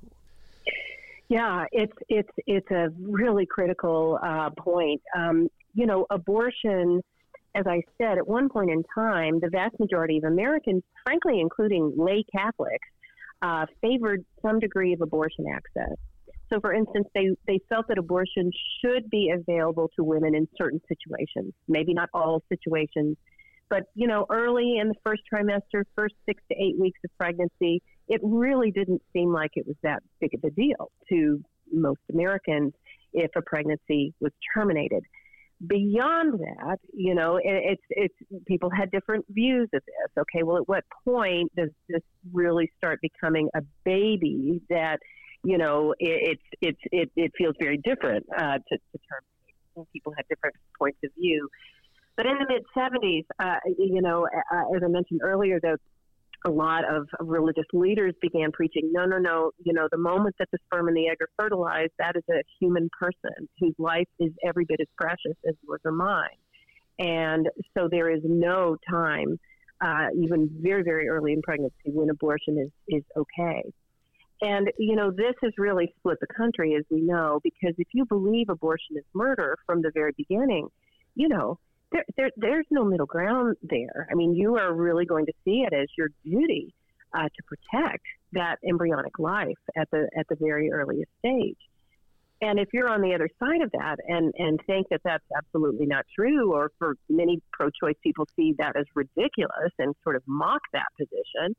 [1.29, 5.01] Yeah, it's it's it's a really critical uh, point.
[5.15, 7.01] Um, you know, abortion,
[7.53, 11.93] as I said, at one point in time, the vast majority of Americans, frankly, including
[11.95, 12.87] lay Catholics,
[13.43, 15.95] uh, favored some degree of abortion access.
[16.51, 20.81] So, for instance, they, they felt that abortion should be available to women in certain
[20.87, 23.17] situations, maybe not all situations,
[23.69, 27.83] but you know, early in the first trimester, first six to eight weeks of pregnancy,
[28.10, 31.41] it really didn't seem like it was that big of a deal to
[31.72, 32.74] most Americans
[33.13, 35.04] if a pregnancy was terminated.
[35.65, 40.12] Beyond that, you know, it, it's it's people had different views of this.
[40.17, 42.02] Okay, well, at what point does this
[42.34, 45.00] really start becoming a baby that,
[45.43, 49.89] you know, it, it's it's it, it feels very different uh, to, to terminate?
[49.93, 51.50] People had different points of view.
[52.15, 55.78] But in the mid 70s, uh, you know, uh, as I mentioned earlier, though,
[56.45, 60.47] a lot of religious leaders began preaching, no, no, no, you know, the moment that
[60.52, 64.32] the sperm and the egg are fertilized, that is a human person whose life is
[64.45, 66.30] every bit as precious as yours or mine.
[66.97, 67.47] And
[67.78, 69.38] so there is no time,
[69.82, 73.63] uh, even very, very early in pregnancy, when abortion is, is okay.
[74.41, 78.06] And, you know, this has really split the country, as we know, because if you
[78.06, 80.69] believe abortion is murder from the very beginning,
[81.15, 81.60] you know,
[81.91, 84.08] there, there, there's no middle ground there.
[84.12, 86.73] I mean, you are really going to see it as your duty
[87.13, 91.58] uh, to protect that embryonic life at the at the very earliest stage.
[92.41, 95.86] And if you're on the other side of that and, and think that that's absolutely
[95.86, 100.23] not true, or for many pro choice people see that as ridiculous and sort of
[100.25, 101.54] mock that position,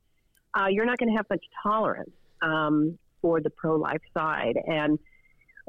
[0.59, 4.57] uh, you're not going to have much tolerance um, for the pro life side.
[4.67, 4.99] And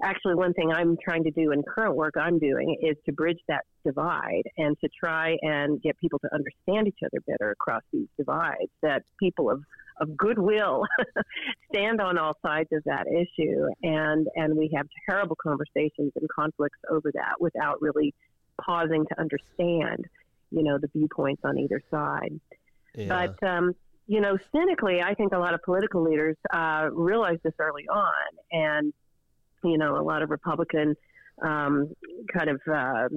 [0.03, 3.39] actually one thing I'm trying to do in current work I'm doing is to bridge
[3.47, 8.07] that divide and to try and get people to understand each other better across these
[8.17, 8.71] divides.
[8.81, 9.63] That people of
[9.99, 10.83] of goodwill
[11.71, 16.79] stand on all sides of that issue, and and we have terrible conversations and conflicts
[16.89, 18.13] over that without really
[18.59, 20.05] pausing to understand,
[20.51, 22.39] you know, the viewpoints on either side.
[22.95, 23.07] Yeah.
[23.07, 23.73] But um,
[24.07, 28.11] you know, cynically, I think a lot of political leaders uh, realized this early on,
[28.51, 28.93] and
[29.63, 30.95] you know, a lot of Republican
[31.41, 31.91] um,
[32.34, 33.08] kind of, uh,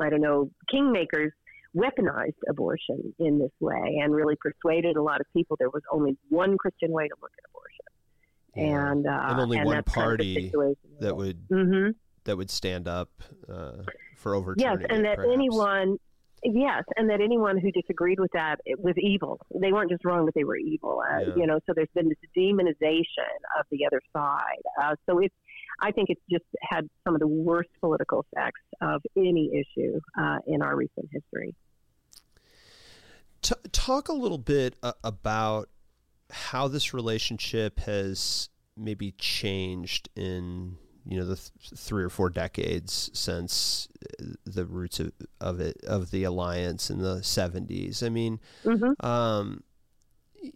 [0.00, 1.30] I don't know, kingmakers
[1.76, 6.16] weaponized abortion in this way and really persuaded a lot of people there was only
[6.30, 7.84] one Christian way to look at abortion.
[8.54, 8.92] Yeah.
[8.92, 11.90] And, uh, and only and one party kind of that would mm-hmm.
[12.24, 13.10] that would stand up
[13.52, 13.82] uh,
[14.16, 14.80] for overturning.
[14.80, 15.34] Yes, and that perhaps.
[15.34, 15.98] anyone
[16.42, 19.40] Yes, and that anyone who disagreed with that was evil.
[19.60, 21.02] They weren't just wrong, but they were evil.
[21.02, 21.34] Uh, yeah.
[21.34, 24.62] You know, so there's been this demonization of the other side.
[24.80, 25.34] Uh, so it's
[25.80, 30.38] I think it's just had some of the worst political effects of any issue uh,
[30.46, 31.54] in our recent history.
[33.42, 35.68] T- talk a little bit uh, about
[36.30, 40.76] how this relationship has maybe changed in
[41.08, 43.88] you know the th- three or four decades since
[44.20, 49.06] uh, the roots of, of it of the alliance in the 70s i mean mm-hmm.
[49.06, 49.62] um,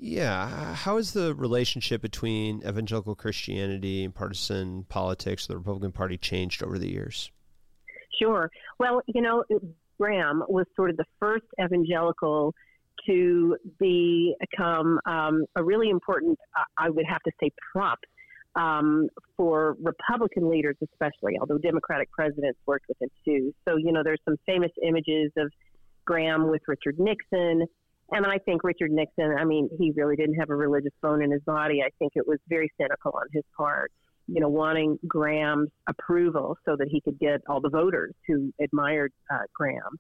[0.00, 6.16] yeah, how has the relationship between evangelical Christianity and partisan politics, of the Republican Party,
[6.16, 7.30] changed over the years?
[8.18, 8.50] Sure.
[8.78, 9.44] Well, you know,
[10.00, 12.54] Graham was sort of the first evangelical
[13.06, 16.38] to become um, a really important,
[16.78, 17.98] I would have to say, prop
[18.56, 23.54] um, for Republican leaders, especially, although Democratic presidents worked with him too.
[23.68, 25.52] So, you know, there's some famous images of
[26.06, 27.66] Graham with Richard Nixon.
[28.12, 31.31] And I think Richard Nixon, I mean, he really didn't have a religious bone in
[31.31, 31.83] his body.
[31.83, 33.92] I think it was very cynical on his part,
[34.27, 39.12] you know, wanting Graham's approval so that he could get all the voters who admired
[39.33, 39.99] uh, Graham.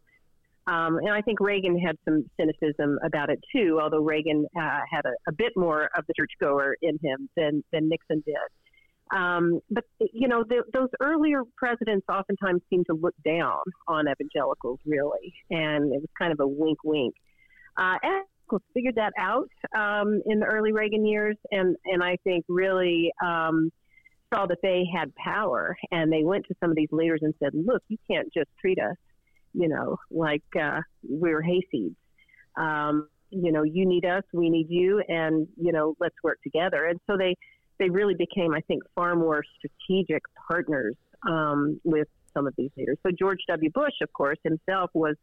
[0.66, 5.04] Um, and I think Reagan had some cynicism about it too, although Reagan uh, had
[5.04, 8.36] a, a, bit more of the churchgoer in him than, than Nixon did.
[9.16, 14.78] Um, but, you know, the, those earlier presidents oftentimes seemed to look down on evangelicals,
[14.86, 15.34] really.
[15.50, 17.14] And it was kind of a wink wink.
[17.80, 22.44] Uh, evangelicals figured that out um, in the early Reagan years, and, and I think
[22.48, 23.70] really um,
[24.32, 25.76] saw that they had power.
[25.90, 28.78] And they went to some of these leaders and said, look, you can't just treat
[28.78, 28.96] us
[29.52, 31.94] you know, like uh, we're hayseeds.
[32.56, 36.86] Um, you know, you need us, we need you, and you know, let's work together.
[36.86, 37.36] And so they
[37.78, 40.96] they really became, I think, far more strategic partners
[41.28, 42.98] um, with some of these leaders.
[43.04, 43.70] So George W.
[43.72, 45.16] Bush, of course, himself was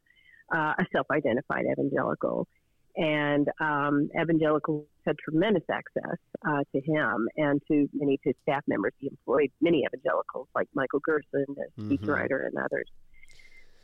[0.54, 2.48] uh, a self-identified evangelical,
[2.96, 8.64] and um, evangelicals had tremendous access uh, to him and to many of his staff
[8.68, 8.94] members.
[9.00, 11.92] He employed many evangelicals like Michael Gerson, a mm-hmm.
[11.92, 12.88] speechwriter, and others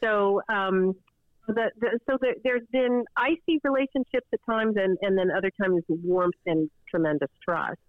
[0.04, 0.96] so um,
[1.48, 5.84] the, the, so the, there's been icy relationships at times, and, and then other times
[5.88, 7.80] warmth and tremendous trust.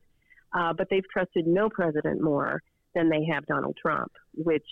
[0.56, 2.62] Uh, but they've trusted no president more
[2.94, 4.66] than they have Donald Trump, which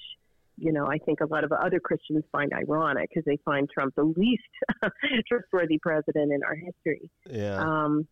[0.57, 3.95] you know I think a lot of other Christians find ironic because they find Trump
[3.97, 4.43] the least
[5.29, 7.11] trustworthy president in our history.
[7.31, 7.59] Yeah.
[7.59, 8.07] Um,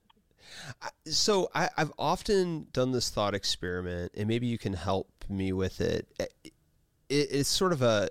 [1.06, 5.80] so I, have often done this thought experiment, and maybe you can help me with
[5.80, 6.08] it.
[6.18, 6.52] it
[7.08, 8.08] it's sort of a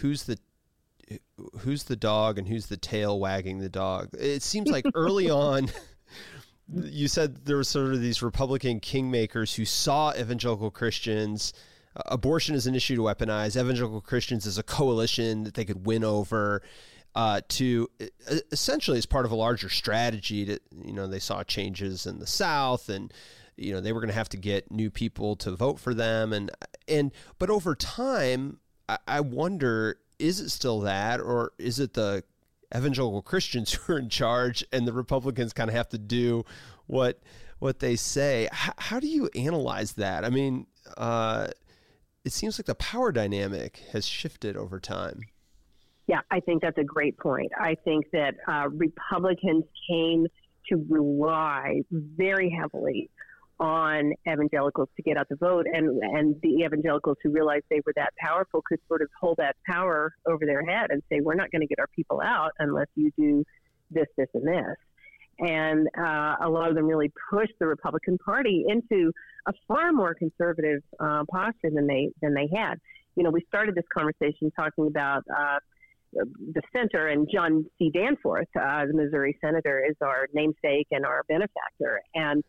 [0.00, 0.38] who's the
[1.60, 4.10] who's the dog and who's the tail wagging the dog.
[4.12, 5.70] It seems like early on,
[6.68, 11.52] you said there were sort of these Republican kingmakers who saw evangelical Christians.
[12.06, 13.60] Abortion is an issue to weaponize.
[13.60, 16.62] Evangelical Christians is a coalition that they could win over.
[17.14, 17.88] Uh, to
[18.52, 22.26] essentially as part of a larger strategy to you know they saw changes in the
[22.26, 23.12] South and
[23.56, 26.32] you know they were going to have to get new people to vote for them
[26.32, 26.50] and
[26.86, 32.24] and but over time I, I wonder is it still that, or is it the
[32.74, 36.44] evangelical Christians who are in charge, and the Republicans kind of have to do
[36.86, 37.20] what
[37.58, 38.44] what they say?
[38.44, 40.24] H- how do you analyze that?
[40.24, 41.48] I mean, uh,
[42.24, 45.20] it seems like the power dynamic has shifted over time.
[46.06, 47.52] Yeah, I think that's a great point.
[47.58, 50.26] I think that uh, Republicans came
[50.68, 53.10] to rely very heavily
[53.60, 57.92] on evangelicals to get out the vote, and and the evangelicals who realized they were
[57.96, 61.50] that powerful could sort of hold that power over their head and say, "We're not
[61.50, 63.44] going to get our people out unless you do
[63.90, 64.76] this, this, and this."
[65.40, 69.12] And uh, a lot of them really pushed the Republican Party into
[69.46, 72.74] a far more conservative uh, posture than they than they had.
[73.16, 75.24] You know, we started this conversation talking about.
[75.34, 75.58] Uh,
[76.12, 77.90] the center and John C.
[77.90, 82.00] Danforth, uh, the Missouri senator, is our namesake and our benefactor.
[82.14, 82.42] And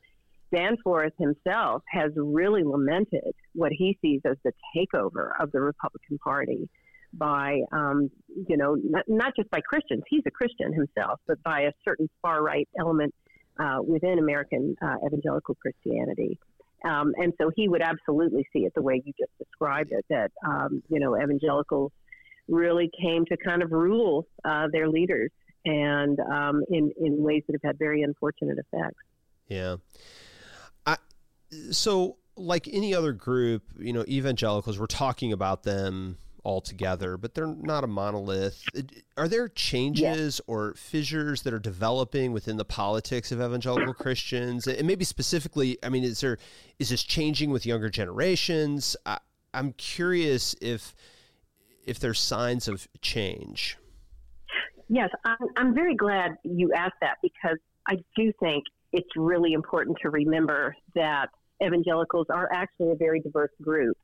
[0.53, 6.69] Danforth himself has really lamented what he sees as the takeover of the Republican Party
[7.13, 8.09] by, um,
[8.47, 10.03] you know, not, not, just by Christians.
[10.09, 13.13] He's a Christian himself, but by a certain far right element
[13.59, 16.39] uh, within American uh, evangelical Christianity.
[16.85, 20.31] Um, and so he would absolutely see it the way you just described it that,
[20.45, 21.91] um, you know, evangelicals
[22.47, 25.31] really came to kind of rule uh, their leaders
[25.65, 29.03] and um, in, in ways that have had very unfortunate effects.
[29.47, 29.75] Yeah
[31.71, 37.33] so like any other group, you know, evangelicals, we're talking about them all together, but
[37.33, 38.63] they're not a monolith.
[39.17, 44.67] Are there changes or fissures that are developing within the politics of evangelical Christians?
[44.67, 46.37] And maybe specifically, I mean, is there
[46.79, 48.95] is this changing with younger generations?
[49.05, 49.19] I,
[49.53, 50.95] I'm curious if
[51.85, 53.77] if there's signs of change.
[54.89, 59.97] Yes, I'm, I'm very glad you asked that because I do think it's really important
[60.01, 61.29] to remember that
[61.63, 63.97] evangelicals are actually a very diverse group.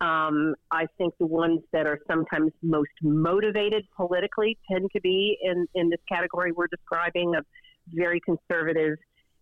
[0.00, 5.66] Um, I think the ones that are sometimes most motivated politically tend to be in,
[5.74, 7.44] in this category we're describing of
[7.88, 8.96] very conservative,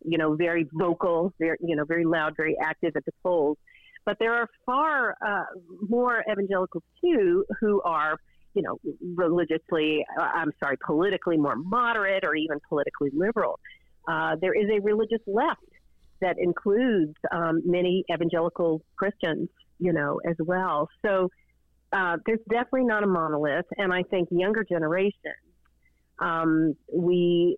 [0.04, 3.56] you know, very vocal, very, you know, very loud, very active at the polls.
[4.04, 5.44] But there are far uh,
[5.88, 8.16] more evangelicals too who are,
[8.54, 8.78] you know,
[9.14, 13.60] religiously, uh, I'm sorry, politically more moderate or even politically liberal.
[14.08, 15.60] Uh, there is a religious left
[16.20, 19.48] that includes um, many evangelical Christians,
[19.78, 20.88] you know, as well.
[21.04, 21.28] So
[21.92, 25.14] uh, there's definitely not a monolith, and I think younger generations,
[26.18, 27.56] um, we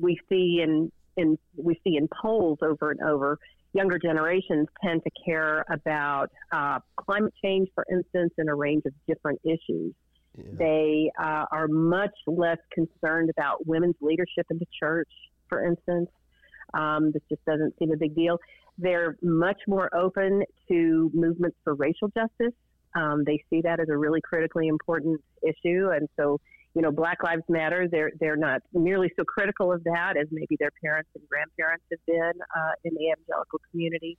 [0.00, 3.38] we see in in we see in polls over and over,
[3.72, 8.92] younger generations tend to care about uh, climate change, for instance, and a range of
[9.06, 9.94] different issues.
[10.36, 10.44] Yeah.
[10.58, 15.08] They uh, are much less concerned about women's leadership in the church,
[15.48, 16.10] for instance.
[16.74, 18.38] Um, this just doesn't seem a big deal.
[18.78, 22.54] They're much more open to movements for racial justice.
[22.94, 26.40] Um, they see that as a really critically important issue, and so
[26.76, 27.88] you know, Black Lives Matter.
[27.90, 32.00] They're they're not nearly so critical of that as maybe their parents and grandparents have
[32.06, 34.18] been uh, in the evangelical community.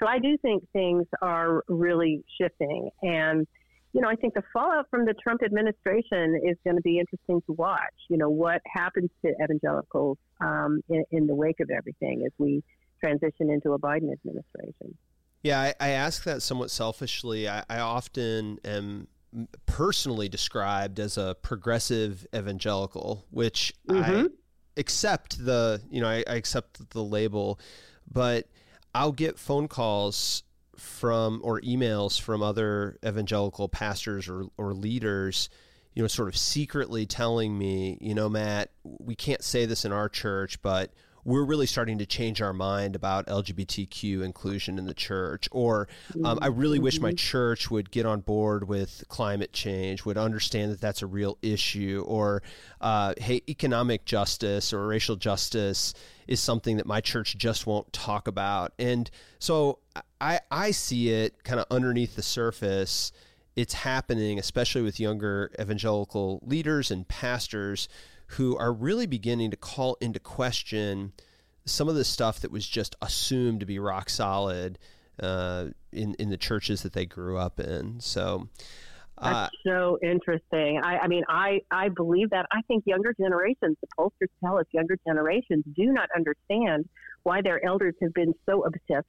[0.00, 3.48] So I do think things are really shifting, and
[3.92, 7.42] you know, I think the fallout from the Trump administration is going to be interesting
[7.46, 7.94] to watch.
[8.08, 12.62] You know, what happens to evangelicals um, in, in the wake of everything as we
[13.00, 14.96] transition into a Biden administration.
[15.42, 17.48] Yeah, I, I ask that somewhat selfishly.
[17.48, 19.08] I, I often am
[19.66, 24.26] personally described as a progressive evangelical, which mm-hmm.
[24.26, 24.28] I
[24.76, 27.60] accept the you know I, I, accept the label,
[28.10, 28.48] but
[28.94, 30.42] I'll get phone calls
[30.76, 35.48] from or emails from other evangelical pastors or, or leaders
[35.94, 39.90] you know sort of secretly telling me you know matt we can't say this in
[39.90, 40.92] our church but
[41.24, 45.48] we're really starting to change our mind about LGBTQ inclusion in the church.
[45.52, 45.88] Or
[46.24, 47.16] um, I really wish my mm-hmm.
[47.16, 52.04] church would get on board with climate change, would understand that that's a real issue.
[52.06, 52.42] Or,
[52.80, 55.94] uh, hey, economic justice or racial justice
[56.26, 58.72] is something that my church just won't talk about.
[58.78, 59.78] And so
[60.20, 63.12] I, I see it kind of underneath the surface.
[63.58, 67.88] It's happening, especially with younger evangelical leaders and pastors
[68.28, 71.12] who are really beginning to call into question
[71.64, 74.78] some of the stuff that was just assumed to be rock solid
[75.20, 77.98] uh, in in the churches that they grew up in.
[77.98, 78.48] So.
[79.20, 80.80] Uh, That's so interesting.
[80.80, 82.46] I, I mean, I, I believe that.
[82.52, 86.88] I think younger generations, the pollsters tell us younger generations do not understand
[87.24, 89.08] why their elders have been so obsessed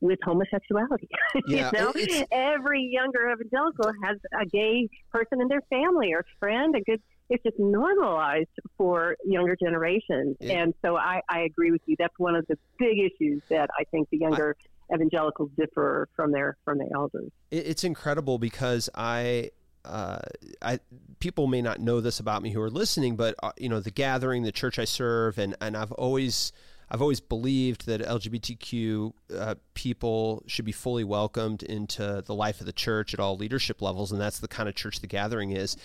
[0.00, 1.08] with homosexuality.
[1.46, 6.74] Yeah, you know, every younger evangelical has a gay person in their family or friend,
[6.74, 10.36] a good it's just normalized for younger generations.
[10.40, 10.62] Yeah.
[10.62, 11.94] And so I, I agree with you.
[11.98, 14.56] That's one of the big issues that I think the younger
[14.90, 17.30] I, evangelicals differ from their from the elders.
[17.50, 19.50] It's incredible because I
[19.84, 20.20] uh,
[20.62, 20.80] I
[21.20, 23.90] people may not know this about me who are listening, but uh, you know the
[23.90, 26.52] gathering, the church I serve, and and I've always
[26.90, 32.66] I've always believed that LGBTQ uh, people should be fully welcomed into the life of
[32.66, 35.76] the church at all leadership levels, and that's the kind of church the gathering is.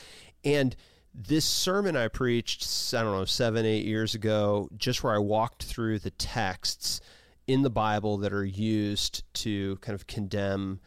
[0.45, 0.75] And
[1.13, 5.63] this sermon I preached, I don't know, seven, eight years ago, just where I walked
[5.63, 7.01] through the texts
[7.47, 10.79] in the Bible that are used to kind of condemn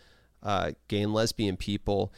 [0.42, 2.12] uh, gay and lesbian people.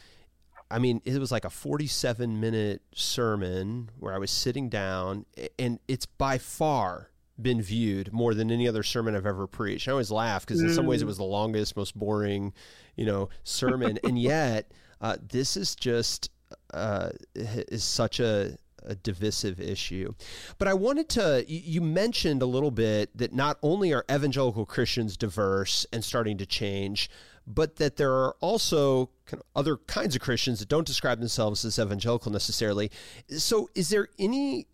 [0.71, 5.25] I mean, it was like a 47 minute sermon where I was sitting down,
[5.57, 7.09] and it's by far
[7.41, 9.87] been viewed more than any other sermon I've ever preached.
[9.87, 11.07] I always laugh because in some ways it mm.
[11.07, 12.53] was the longest, most boring,
[12.95, 14.71] you know, sermon, and yet
[15.01, 16.29] uh, this is just
[16.73, 20.13] uh, is such a, a divisive issue.
[20.57, 25.17] But I wanted to, you mentioned a little bit that not only are evangelical Christians
[25.17, 27.09] diverse and starting to change,
[27.47, 31.65] but that there are also kind of other kinds of Christians that don't describe themselves
[31.65, 32.91] as evangelical necessarily.
[33.29, 34.67] So is there any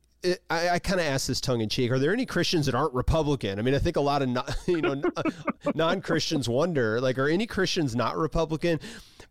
[0.49, 1.91] I, I kind of ask this tongue in cheek.
[1.91, 3.59] Are there any Christians that aren't Republican?
[3.59, 5.01] I mean, I think a lot of non, you know
[5.73, 8.80] non Christians wonder, like, are any Christians not Republican?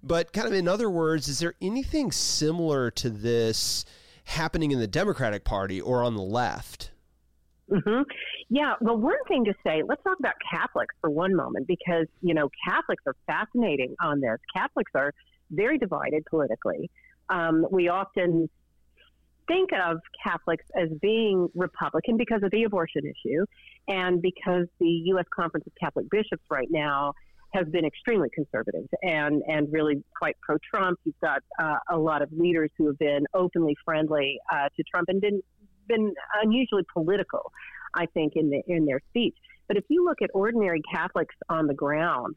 [0.03, 3.84] But kind of in other words, is there anything similar to this
[4.24, 6.90] happening in the Democratic Party or on the left?
[7.70, 8.03] Mm-hmm.
[8.51, 12.34] Yeah, well, one thing to say, let's talk about Catholics for one moment because, you
[12.34, 14.38] know, Catholics are fascinating on this.
[14.55, 15.12] Catholics are
[15.51, 16.90] very divided politically.
[17.30, 18.51] Um, we often
[19.47, 23.45] think of Catholics as being Republican because of the abortion issue
[23.88, 25.26] and because the U.S.
[25.34, 27.12] Conference of Catholic Bishops right now
[27.55, 30.99] has been extremely conservative and, and really quite pro Trump.
[31.05, 35.09] You've got uh, a lot of leaders who have been openly friendly uh, to Trump
[35.09, 35.40] and been,
[35.86, 37.53] been unusually political,
[37.95, 39.36] I think, in, the, in their speech.
[39.68, 42.34] But if you look at ordinary Catholics on the ground,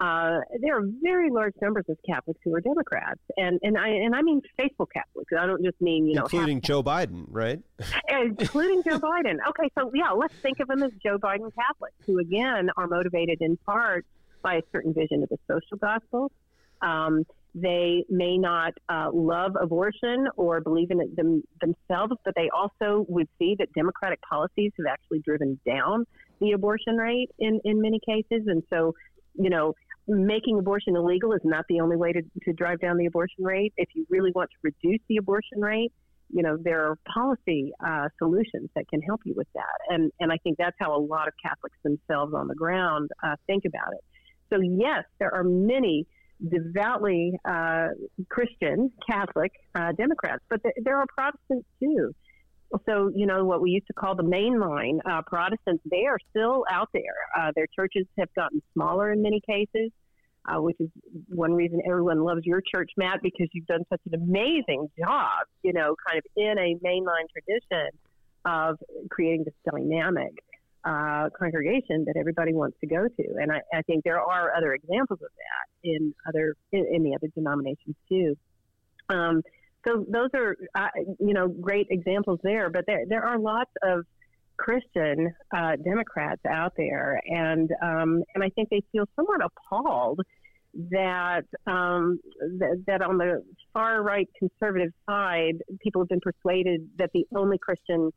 [0.00, 4.14] uh, there are very large numbers of Catholics who are Democrats, and and I and
[4.14, 5.30] I mean faithful Catholics.
[5.38, 7.60] I don't just mean you know including Joe Biden, right?
[8.08, 9.36] including Joe Biden.
[9.48, 13.42] Okay, so yeah, let's think of them as Joe Biden Catholics, who again are motivated
[13.42, 14.06] in part
[14.42, 16.32] by a certain vision of the social gospel.
[16.80, 22.48] Um, they may not uh, love abortion or believe in it them, themselves, but they
[22.56, 26.06] also would see that democratic policies have actually driven down
[26.40, 28.46] the abortion rate in, in many cases.
[28.46, 28.94] And so,
[29.34, 29.74] you know,
[30.10, 33.72] making abortion illegal is not the only way to, to drive down the abortion rate.
[33.76, 35.92] If you really want to reduce the abortion rate,
[36.32, 39.78] you know, there are policy uh, solutions that can help you with that.
[39.88, 43.36] And, and I think that's how a lot of Catholics themselves on the ground uh,
[43.46, 44.04] think about it.
[44.52, 46.06] So, yes, there are many
[46.48, 47.88] devoutly uh,
[48.28, 52.12] Christian, Catholic uh, Democrats, but th- there are Protestants too.
[52.86, 56.64] So, you know, what we used to call the mainline uh, Protestants, they are still
[56.70, 57.02] out there.
[57.36, 59.90] Uh, their churches have gotten smaller in many cases
[60.50, 60.88] uh, which is
[61.28, 65.72] one reason everyone loves your church, Matt, because you've done such an amazing job, you
[65.72, 67.90] know, kind of in a mainline tradition
[68.44, 68.78] of
[69.10, 70.32] creating this dynamic
[70.84, 73.24] uh, congregation that everybody wants to go to.
[73.40, 77.14] And I, I think there are other examples of that in other in, in the
[77.14, 78.36] other denominations too.
[79.08, 79.42] Um,
[79.86, 80.88] so those are, uh,
[81.18, 82.70] you know, great examples there.
[82.70, 84.04] But there there are lots of
[84.56, 90.20] Christian uh, Democrats out there, and um, and I think they feel somewhat appalled
[90.74, 92.20] that, um,
[92.58, 93.42] that that on the
[93.72, 98.12] far right conservative side, people have been persuaded that the only Christian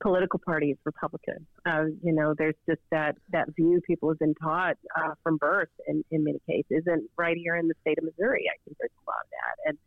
[0.00, 1.46] political party is Republican.
[1.64, 5.68] Uh, you know, there's just that that view people have been taught uh, from birth
[5.88, 8.76] in, in many cases, and right here in the state of Missouri, I can think
[8.78, 9.78] there's a lot of that, and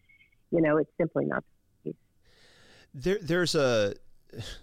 [0.52, 1.44] you know, it's simply not
[1.84, 2.00] the case.
[2.94, 3.94] There, there's a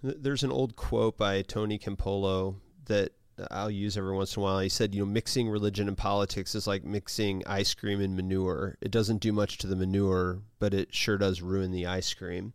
[0.02, 3.12] there's an old quote by Tony Campolo that
[3.50, 4.58] I'll use every once in a while.
[4.60, 8.78] He said, you know, mixing religion and politics is like mixing ice cream and manure.
[8.80, 12.54] It doesn't do much to the manure, but it sure does ruin the ice cream.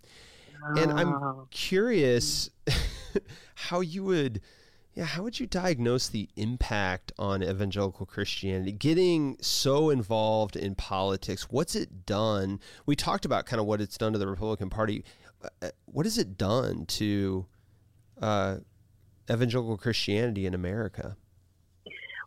[0.64, 0.82] Oh.
[0.82, 2.50] And I'm curious
[3.56, 4.42] how you would
[4.94, 8.74] yeah, how would you diagnose the impact on evangelical Christianity?
[8.74, 12.60] Getting so involved in politics, what's it done?
[12.86, 15.06] We talked about kind of what it's done to the Republican Party.
[15.62, 17.46] Uh, what has it done to
[18.22, 18.58] uh,
[19.32, 21.16] evangelical Christianity in America?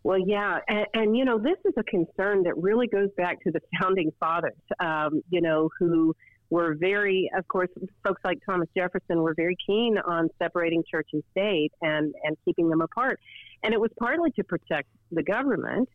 [0.03, 3.51] Well, yeah, and, and, you know this is a concern that really goes back to
[3.51, 4.53] the founding fathers.
[4.79, 6.15] Um, you know who
[6.51, 7.69] were very, of course,
[8.03, 12.69] folks like Thomas Jefferson were very keen on separating church and state and and keeping
[12.69, 13.19] them apart,
[13.63, 15.89] and it was partly to protect the government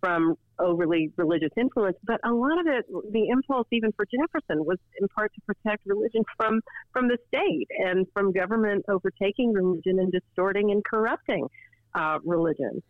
[0.00, 4.78] from overly religious influence, but a lot of it, the impulse even for Jefferson was
[5.00, 6.60] in part to protect religion from
[6.92, 11.46] from the state and from government overtaking religion and distorting and corrupting
[11.94, 12.82] uh, religion.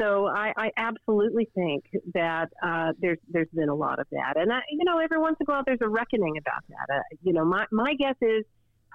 [0.00, 4.50] So I, I, absolutely think that uh, there's there's been a lot of that, and
[4.50, 6.94] I, you know every once in a while there's a reckoning about that.
[6.94, 8.44] Uh, you know, my my guess is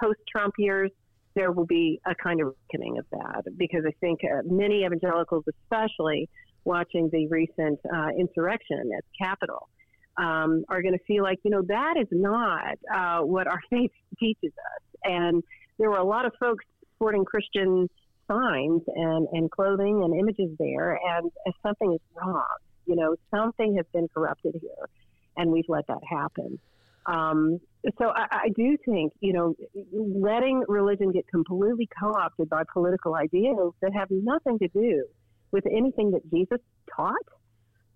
[0.01, 0.91] post Trump years
[1.35, 5.43] there will be a kind of reckoning of that because I think uh, many evangelicals,
[5.63, 6.29] especially
[6.65, 9.69] watching the recent uh, insurrection at Capitol
[10.17, 13.91] um, are going to feel like, you know, that is not uh, what our faith
[14.19, 14.83] teaches us.
[15.03, 15.43] And
[15.77, 17.89] there were a lot of folks sporting Christian
[18.27, 21.31] signs and, and clothing and images there, and
[21.65, 22.43] something is wrong.
[22.85, 24.89] You know, something has been corrupted here,
[25.37, 26.59] and we've let that happen.
[27.07, 27.59] Um,
[27.99, 29.53] so I, I, do think, you know,
[29.93, 35.05] letting religion get completely co-opted by political ideals that have nothing to do
[35.51, 36.59] with anything that Jesus
[36.95, 37.15] taught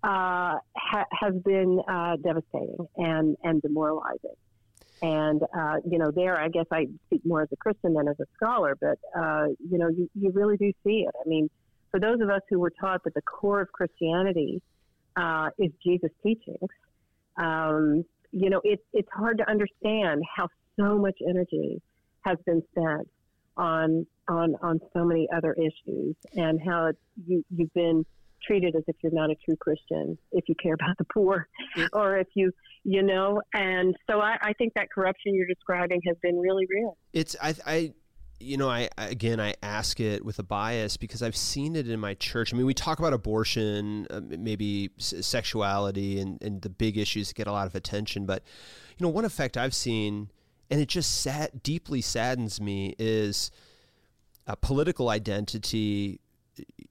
[0.04, 4.36] uh, ha- has been uh, devastating and, and demoralizing.
[5.02, 8.20] And, uh, you know, there, I guess I speak more as a Christian than as
[8.20, 11.16] a scholar, but, uh, you know, you, you really do see it.
[11.24, 11.50] I mean,
[11.91, 14.62] for those of us who were taught that the core of Christianity
[15.16, 16.70] uh, is Jesus' teachings,
[17.38, 21.82] um, you know, it, it's hard to understand how so much energy
[22.22, 23.08] has been spent
[23.60, 26.91] on on on so many other issues and how
[27.28, 28.05] you you've been
[28.41, 31.47] treated as if you're not a true Christian if you care about the poor
[31.93, 32.51] or if you
[32.84, 33.41] you know?
[33.53, 36.97] And so I, I think that corruption you're describing has been really real.
[37.14, 37.93] It's I, I
[38.39, 41.99] you know I again I ask it with a bias because I've seen it in
[41.99, 42.53] my church.
[42.53, 47.36] I mean we talk about abortion uh, maybe sexuality and, and the big issues that
[47.36, 48.43] get a lot of attention but
[48.97, 50.30] you know one effect I've seen
[50.70, 53.51] and it just sad, deeply saddens me is
[54.47, 56.20] a political identity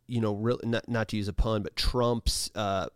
[0.07, 2.87] you know not, not to use a pun but trump's uh,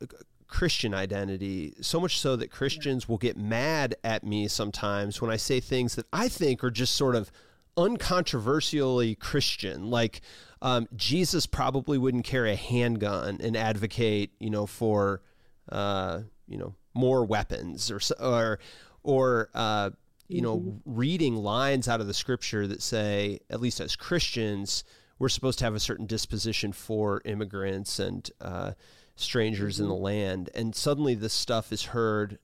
[0.47, 5.37] christian identity so much so that christians will get mad at me sometimes when i
[5.37, 7.31] say things that i think are just sort of
[7.77, 10.21] uncontroversially christian like
[10.63, 15.23] um, jesus probably wouldn't carry a handgun and advocate you know for
[15.71, 18.59] uh, you know more weapons or or
[19.03, 19.91] or uh,
[20.33, 20.79] you know, mm-hmm.
[20.87, 24.85] reading lines out of the scripture that say, at least as Christians,
[25.19, 28.73] we're supposed to have a certain disposition for immigrants and uh,
[29.15, 29.85] strangers mm-hmm.
[29.85, 30.05] in the mm-hmm.
[30.05, 30.51] land.
[30.55, 32.39] And suddenly this stuff is heard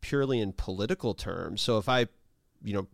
[0.00, 1.62] purely in political terms.
[1.62, 2.06] So if I,
[2.62, 2.86] you know,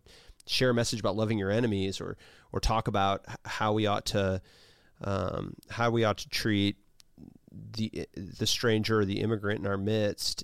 [0.47, 2.17] share a message about loving your enemies or,
[2.51, 4.41] or talk about how we ought to,
[5.03, 6.77] um, how we ought to treat
[7.77, 10.43] the, the stranger or the immigrant in our midst,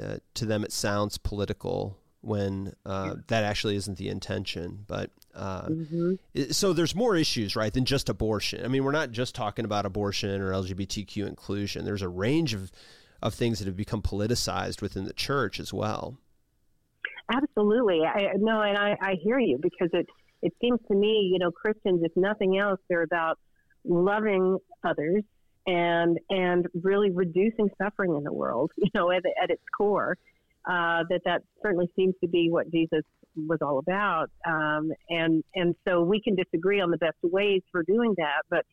[0.00, 4.84] uh, to them it sounds political when uh, that actually isn't the intention.
[4.86, 6.50] But uh, mm-hmm.
[6.50, 8.64] so there's more issues, right, than just abortion.
[8.64, 11.84] I mean, we're not just talking about abortion or LGBTQ inclusion.
[11.84, 12.72] There's a range of
[13.22, 16.18] of things that have become politicized within the church as well.
[17.32, 20.06] Absolutely, I no, and I, I hear you because it
[20.42, 23.38] it seems to me, you know, Christians, if nothing else, they're about
[23.84, 25.22] loving others
[25.66, 28.72] and and really reducing suffering in the world.
[28.78, 30.16] You know, at, at its core,
[30.66, 33.02] uh, that that certainly seems to be what Jesus
[33.36, 34.30] was all about.
[34.46, 38.64] Um, and and so we can disagree on the best ways for doing that, but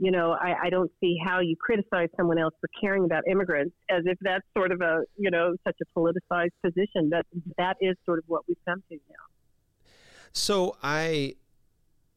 [0.00, 3.74] you know, I, I don't see how you criticize someone else for caring about immigrants
[3.90, 7.10] as if that's sort of a you know such a politicized position.
[7.10, 7.26] That
[7.56, 9.90] that is sort of what we've come to now.
[10.32, 11.34] So I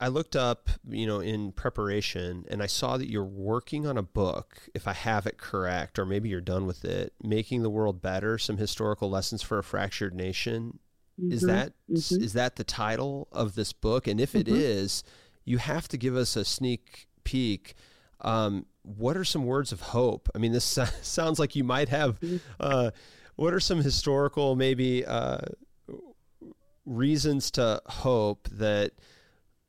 [0.02, 4.02] I looked up, you know, in preparation and I saw that you're working on a
[4.04, 8.02] book, if I have it correct, or maybe you're done with it, Making the World
[8.02, 10.80] Better, some historical lessons for a fractured nation.
[11.22, 11.32] Mm-hmm.
[11.32, 12.24] Is that mm-hmm.
[12.24, 14.08] is that the title of this book?
[14.08, 14.56] And if it mm-hmm.
[14.56, 15.04] is,
[15.46, 17.76] you have to give us a sneak peek.
[18.22, 20.30] Um, what are some words of hope?
[20.34, 22.20] I mean, this sounds like you might have.
[22.22, 22.38] Mm-hmm.
[22.60, 22.92] Uh,
[23.36, 25.42] what are some historical, maybe, uh,
[26.86, 28.94] reasons to hope that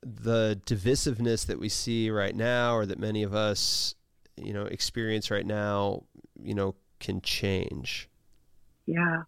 [0.05, 3.95] the divisiveness that we see right now or that many of us
[4.37, 6.03] you know experience right now
[6.41, 8.09] you know can change.
[8.85, 9.23] Yeah.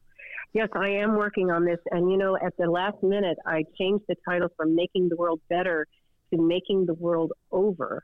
[0.53, 1.79] Yes i am working on this.
[1.91, 5.41] And you know at the last minute i changed the title from making the world
[5.49, 5.87] better
[6.31, 8.03] to making the world over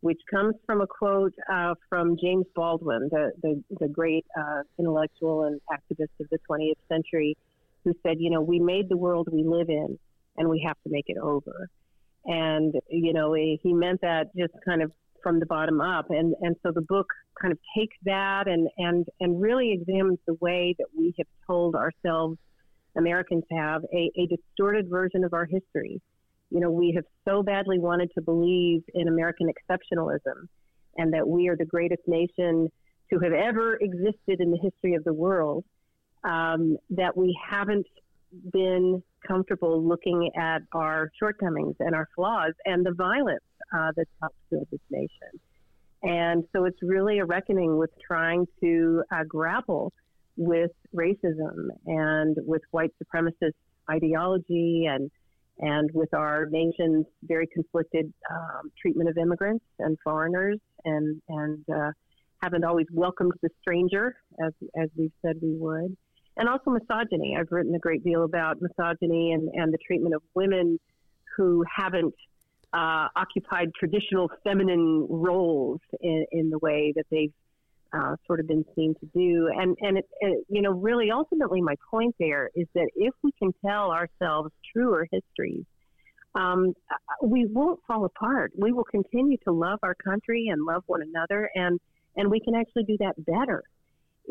[0.00, 5.44] which comes from a quote uh, from james baldwin the, the, the great uh, intellectual
[5.44, 7.36] and activist of the 20th century
[7.84, 9.98] who said you know we made the world we live in
[10.36, 11.68] and we have to make it over
[12.24, 14.92] and you know he meant that just kind of
[15.22, 16.10] from the bottom up.
[16.10, 17.06] And and so the book
[17.40, 21.74] kind of takes that and and and really examines the way that we have told
[21.74, 22.38] ourselves
[22.96, 26.00] Americans have a, a distorted version of our history.
[26.50, 30.48] You know we have so badly wanted to believe in American exceptionalism
[30.96, 32.70] and that we are the greatest nation
[33.10, 35.64] to have ever existed in the history of the world
[36.24, 37.86] um, that we haven't
[38.52, 43.44] been comfortable looking at our shortcomings and our flaws and the violence
[43.76, 44.10] uh, that's
[44.50, 45.40] to this nation.
[46.02, 49.92] And so it's really a reckoning with trying to uh, grapple
[50.36, 53.52] with racism and with white supremacist
[53.90, 55.10] ideology and
[55.58, 61.90] and with our nation's very conflicted um, treatment of immigrants and foreigners and and uh,
[62.42, 65.94] haven't always welcomed the stranger as as we've said we would
[66.36, 67.36] and also misogyny.
[67.38, 70.78] I've written a great deal about misogyny and, and the treatment of women
[71.36, 72.14] who haven't
[72.72, 77.32] uh, occupied traditional feminine roles in, in the way that they've
[77.92, 79.50] uh, sort of been seen to do.
[79.54, 83.32] And, and it, it, you know, really ultimately my point there is that if we
[83.38, 85.64] can tell ourselves truer histories,
[86.34, 86.72] um,
[87.22, 88.52] we won't fall apart.
[88.56, 91.78] We will continue to love our country and love one another, and,
[92.16, 93.62] and we can actually do that better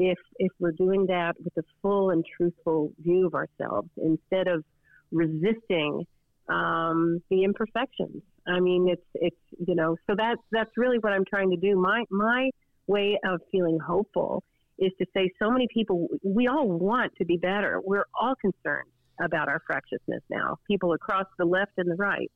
[0.09, 4.63] if if we're doing that with a full and truthful view of ourselves instead of
[5.11, 6.05] resisting
[6.49, 8.23] um, the imperfections.
[8.47, 11.77] I mean, it's it's you know, so that's that's really what I'm trying to do.
[11.77, 12.49] My my
[12.87, 14.43] way of feeling hopeful
[14.79, 17.79] is to say so many people we all want to be better.
[17.83, 18.89] We're all concerned
[19.23, 20.57] about our fractiousness now.
[20.67, 22.31] People across the left and the right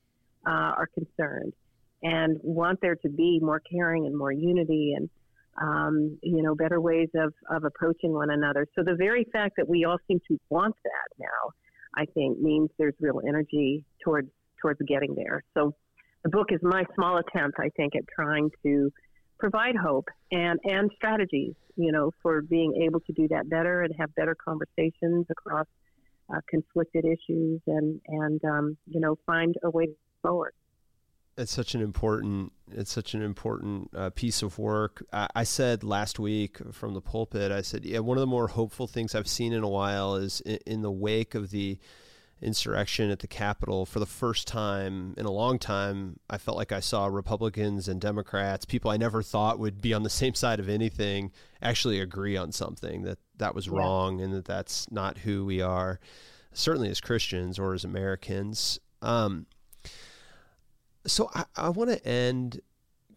[0.45, 1.53] uh, are concerned
[2.03, 5.09] and want there to be more caring and more unity and
[5.61, 8.67] um, you know, better ways of, of approaching one another.
[8.75, 11.51] So the very fact that we all seem to want that now,
[11.95, 14.29] I think, means there's real energy towards
[14.61, 15.43] towards getting there.
[15.53, 15.73] So
[16.23, 18.91] the book is my small attempt, I think, at trying to
[19.39, 23.93] provide hope and and strategies, you know, for being able to do that better and
[23.97, 25.67] have better conversations across
[26.33, 29.87] uh, conflicted issues and and um, you know find a way
[30.21, 30.53] forward
[31.37, 35.05] it's such an important it's such an important uh, piece of work.
[35.13, 38.47] I, I, said last week from the pulpit, I said, yeah, one of the more
[38.47, 41.77] hopeful things I've seen in a while is in, in the wake of the
[42.41, 43.85] insurrection at the Capitol.
[43.85, 48.01] For the first time in a long time, I felt like I saw Republicans and
[48.01, 51.31] Democrats, people I never thought would be on the same side of anything,
[51.61, 55.99] actually agree on something that that was wrong and that that's not who we are,
[56.51, 58.79] certainly as Christians or as Americans.
[59.01, 59.45] Um,
[61.07, 62.61] so I, I want to end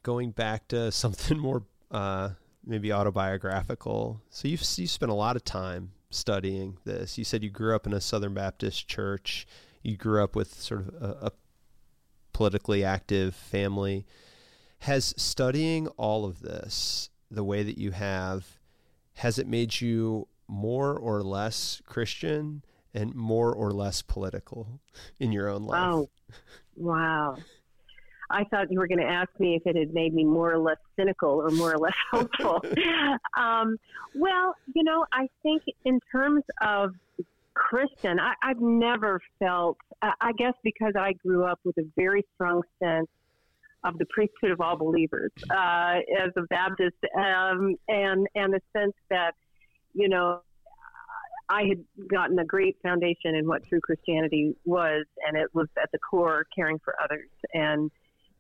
[0.03, 2.31] going back to something more uh,
[2.65, 4.23] maybe autobiographical.
[4.31, 7.19] So you've you spent a lot of time studying this.
[7.19, 9.47] You said you grew up in a Southern Baptist church.
[9.83, 11.33] You grew up with sort of a, a
[12.33, 14.07] politically active family.
[14.81, 18.59] Has studying all of this the way that you have
[19.15, 22.63] has it made you more or less Christian?
[22.95, 24.81] and more or less political
[25.21, 25.81] in your own life?
[25.85, 26.11] Oh,
[26.77, 27.37] wow.
[28.31, 30.59] I thought you were going to ask me if it had made me more or
[30.59, 32.63] less cynical or more or less hopeful.
[33.37, 33.77] um,
[34.15, 36.95] well, you know, I think in terms of
[37.55, 42.63] Christian, I, I've never felt, I guess because I grew up with a very strong
[42.83, 43.09] sense
[43.85, 48.95] of the priesthood of all believers uh, as a Baptist, um, and and the sense
[49.09, 49.33] that
[49.95, 50.41] you know
[51.49, 55.91] I had gotten a great foundation in what true Christianity was, and it was at
[55.93, 57.91] the core caring for others and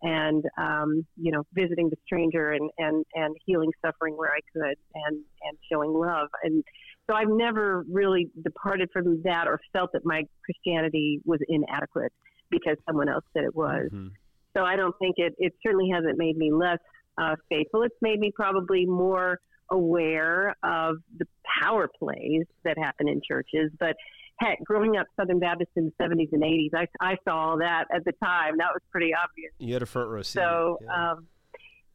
[0.02, 4.76] and um, you know visiting the stranger and, and and healing suffering where I could
[4.94, 6.64] and and showing love and
[7.08, 12.12] so I've never really departed from that or felt that my Christianity was inadequate
[12.50, 13.86] because someone else said it was.
[13.86, 14.08] Mm-hmm.
[14.56, 16.78] So I don't think it it certainly hasn't made me less
[17.16, 17.82] uh, faithful.
[17.82, 19.38] It's made me probably more
[19.70, 21.26] aware of the
[21.60, 23.96] power plays that happen in churches, but
[24.38, 27.84] heck, growing up Southern Baptist in the 70s and 80s, I, I saw all that
[27.94, 28.58] at the time.
[28.58, 29.52] That was pretty obvious.
[29.58, 30.40] You had a front row seat.
[30.40, 31.12] So, yeah.
[31.12, 31.26] um,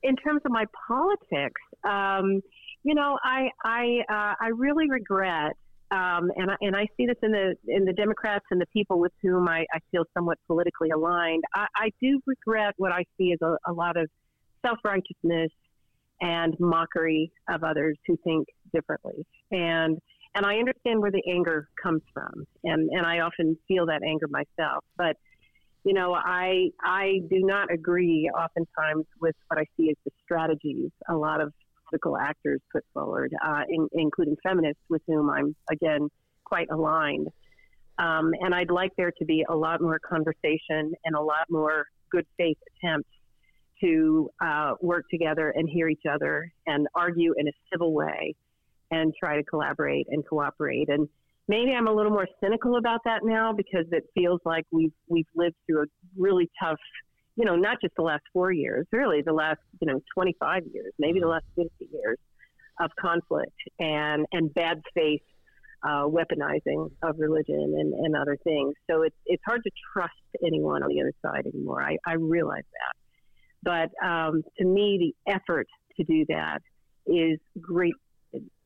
[0.03, 2.41] in terms of my politics, um,
[2.83, 5.55] you know, I I uh, I really regret,
[5.91, 8.99] um, and I, and I see this in the in the Democrats and the people
[8.99, 11.43] with whom I, I feel somewhat politically aligned.
[11.55, 14.09] I, I do regret what I see as a, a lot of
[14.65, 15.51] self righteousness
[16.19, 19.97] and mockery of others who think differently, and
[20.35, 24.27] and I understand where the anger comes from, and and I often feel that anger
[24.27, 25.15] myself, but
[25.83, 30.91] you know, I I do not agree oftentimes with what I see as the strategies
[31.09, 31.53] a lot of
[31.89, 36.09] political actors put forward, uh, in, including feminists with whom I'm again
[36.45, 37.27] quite aligned.
[37.99, 41.85] Um, and I'd like there to be a lot more conversation and a lot more
[42.11, 43.09] good faith attempts
[43.81, 48.33] to uh, work together and hear each other and argue in a civil way
[48.91, 50.89] and try to collaborate and cooperate.
[50.89, 51.07] And
[51.47, 55.27] maybe I'm a little more cynical about that now because it feels like we've we've
[55.35, 55.85] lived through a
[56.17, 56.79] really tough,
[57.35, 60.93] you know, not just the last four years, really the last you know 25 years,
[60.99, 62.17] maybe the last 50 years
[62.79, 65.21] of conflict and and bad faith.
[65.85, 68.73] Uh, weaponizing of religion and, and other things.
[68.89, 71.83] So it's it's hard to trust anyone on the other side anymore.
[71.83, 72.93] I, I realize that.
[73.63, 75.67] But um, to me, the effort
[75.97, 76.59] to do that
[77.05, 77.93] is great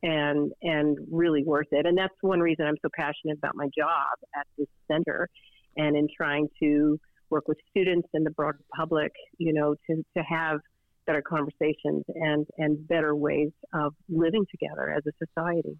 [0.02, 1.86] and and really worth it.
[1.86, 5.28] And that's one reason I'm so passionate about my job at this center,
[5.76, 6.98] and in trying to
[7.30, 10.60] work with students and the broader public, you know, to to have
[11.06, 15.78] better conversations and and better ways of living together as a society.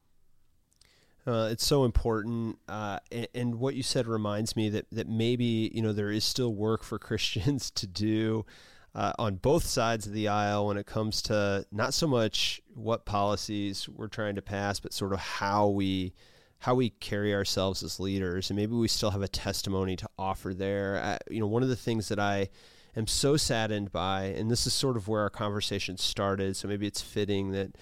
[1.27, 5.71] Uh, it's so important, uh, and, and, what you said reminds me that that maybe
[5.75, 8.47] you know there is still work for Christians to do
[8.95, 13.05] uh, on both sides of the aisle when it comes to not so much what
[13.05, 16.13] policies we're trying to pass, but sort of how we
[16.61, 20.53] how we carry ourselves as leaders, and maybe we still have a testimony to offer
[20.53, 21.01] there.
[21.03, 22.49] Uh, you know, one of the things that I
[22.97, 26.87] am so saddened by, and this is sort of where our conversation started, so maybe
[26.87, 27.77] it's fitting that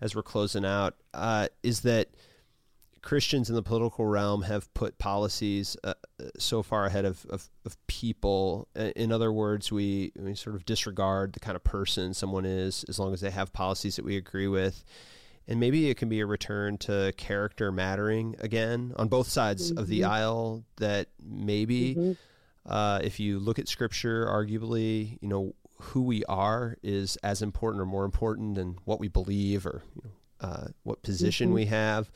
[0.00, 2.08] as we're closing out, uh, is that
[3.02, 5.94] Christians in the political realm have put policies uh,
[6.38, 8.68] so far ahead of, of, of, people.
[8.74, 12.98] In other words, we, we sort of disregard the kind of person someone is as
[12.98, 14.84] long as they have policies that we agree with.
[15.48, 19.80] And maybe it can be a return to character mattering again on both sides mm-hmm.
[19.80, 20.10] of the mm-hmm.
[20.10, 20.64] aisle.
[20.76, 22.12] That maybe mm-hmm.
[22.72, 27.80] uh, if you look at scripture, arguably, you know, who we are is as important
[27.80, 31.54] or more important than what we believe or you know, uh, what position mm-hmm.
[31.54, 32.10] we have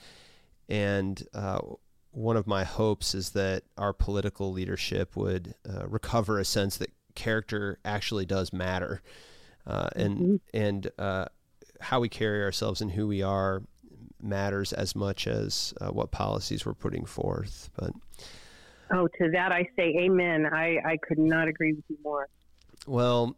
[0.69, 1.59] and uh,
[2.15, 6.91] one of my hopes is that our political leadership would uh, recover a sense that
[7.15, 9.03] character actually does matter,
[9.67, 10.37] uh, and mm-hmm.
[10.55, 11.27] and uh,
[11.81, 13.63] how we carry ourselves and who we are
[14.23, 17.71] matters as much as uh, what policies we're putting forth.
[17.77, 17.91] But
[18.93, 20.47] oh, to that I say amen.
[20.47, 22.29] I I could not agree with you more.
[22.87, 23.37] Well,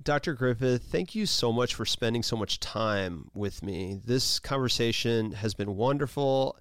[0.00, 0.34] Dr.
[0.34, 4.00] Griffith, thank you so much for spending so much time with me.
[4.04, 6.58] This conversation has been wonderful,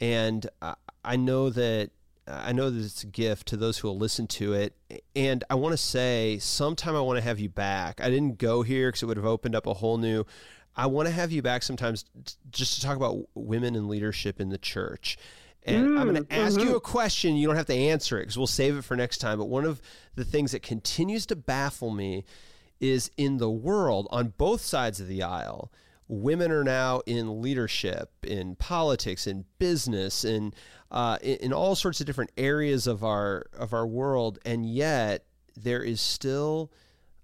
[0.00, 0.48] and
[1.04, 1.90] I know that
[2.26, 4.74] I know that it's a gift to those who will listen to it.
[5.16, 8.00] And I want to say, sometime I want to have you back.
[8.00, 10.24] I didn't go here because it would have opened up a whole new.
[10.76, 12.04] I want to have you back sometimes
[12.50, 15.18] just to talk about women in leadership in the church.
[15.64, 16.68] And mm, I'm going to ask mm-hmm.
[16.68, 17.36] you a question.
[17.36, 19.38] You don't have to answer it because we'll save it for next time.
[19.38, 19.82] But one of
[20.14, 22.24] the things that continues to baffle me
[22.80, 25.70] is in the world on both sides of the aisle.
[26.08, 30.52] Women are now in leadership, in politics, in business, in,
[30.90, 35.24] uh, in all sorts of different areas of our of our world, and yet
[35.56, 36.72] there is still,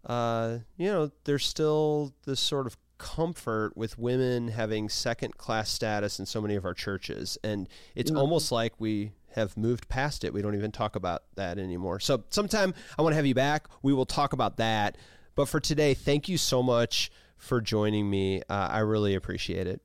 [0.04, 6.18] uh, you know, there's still this sort of comfort with women having second class status
[6.18, 7.36] in so many of our churches.
[7.44, 8.18] And it's yeah.
[8.18, 10.32] almost like we have moved past it.
[10.32, 12.00] We don't even talk about that anymore.
[12.00, 13.68] So, sometime I want to have you back.
[13.82, 14.96] We will talk about that.
[15.36, 18.42] But for today, thank you so much for joining me.
[18.48, 19.80] Uh, I really appreciate it.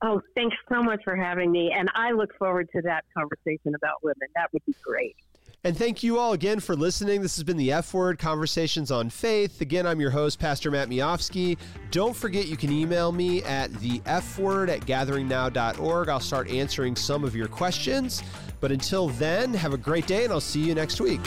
[0.00, 1.72] Oh, thanks so much for having me.
[1.72, 4.28] And I look forward to that conversation about women.
[4.36, 5.16] That would be great.
[5.64, 7.20] And thank you all again for listening.
[7.20, 9.60] This has been the F Word Conversations on Faith.
[9.60, 11.58] Again, I'm your host, Pastor Matt Miofsky.
[11.90, 16.08] Don't forget you can email me at the F Word at gatheringnow.org.
[16.08, 18.22] I'll start answering some of your questions.
[18.60, 21.20] But until then, have a great day and I'll see you next week.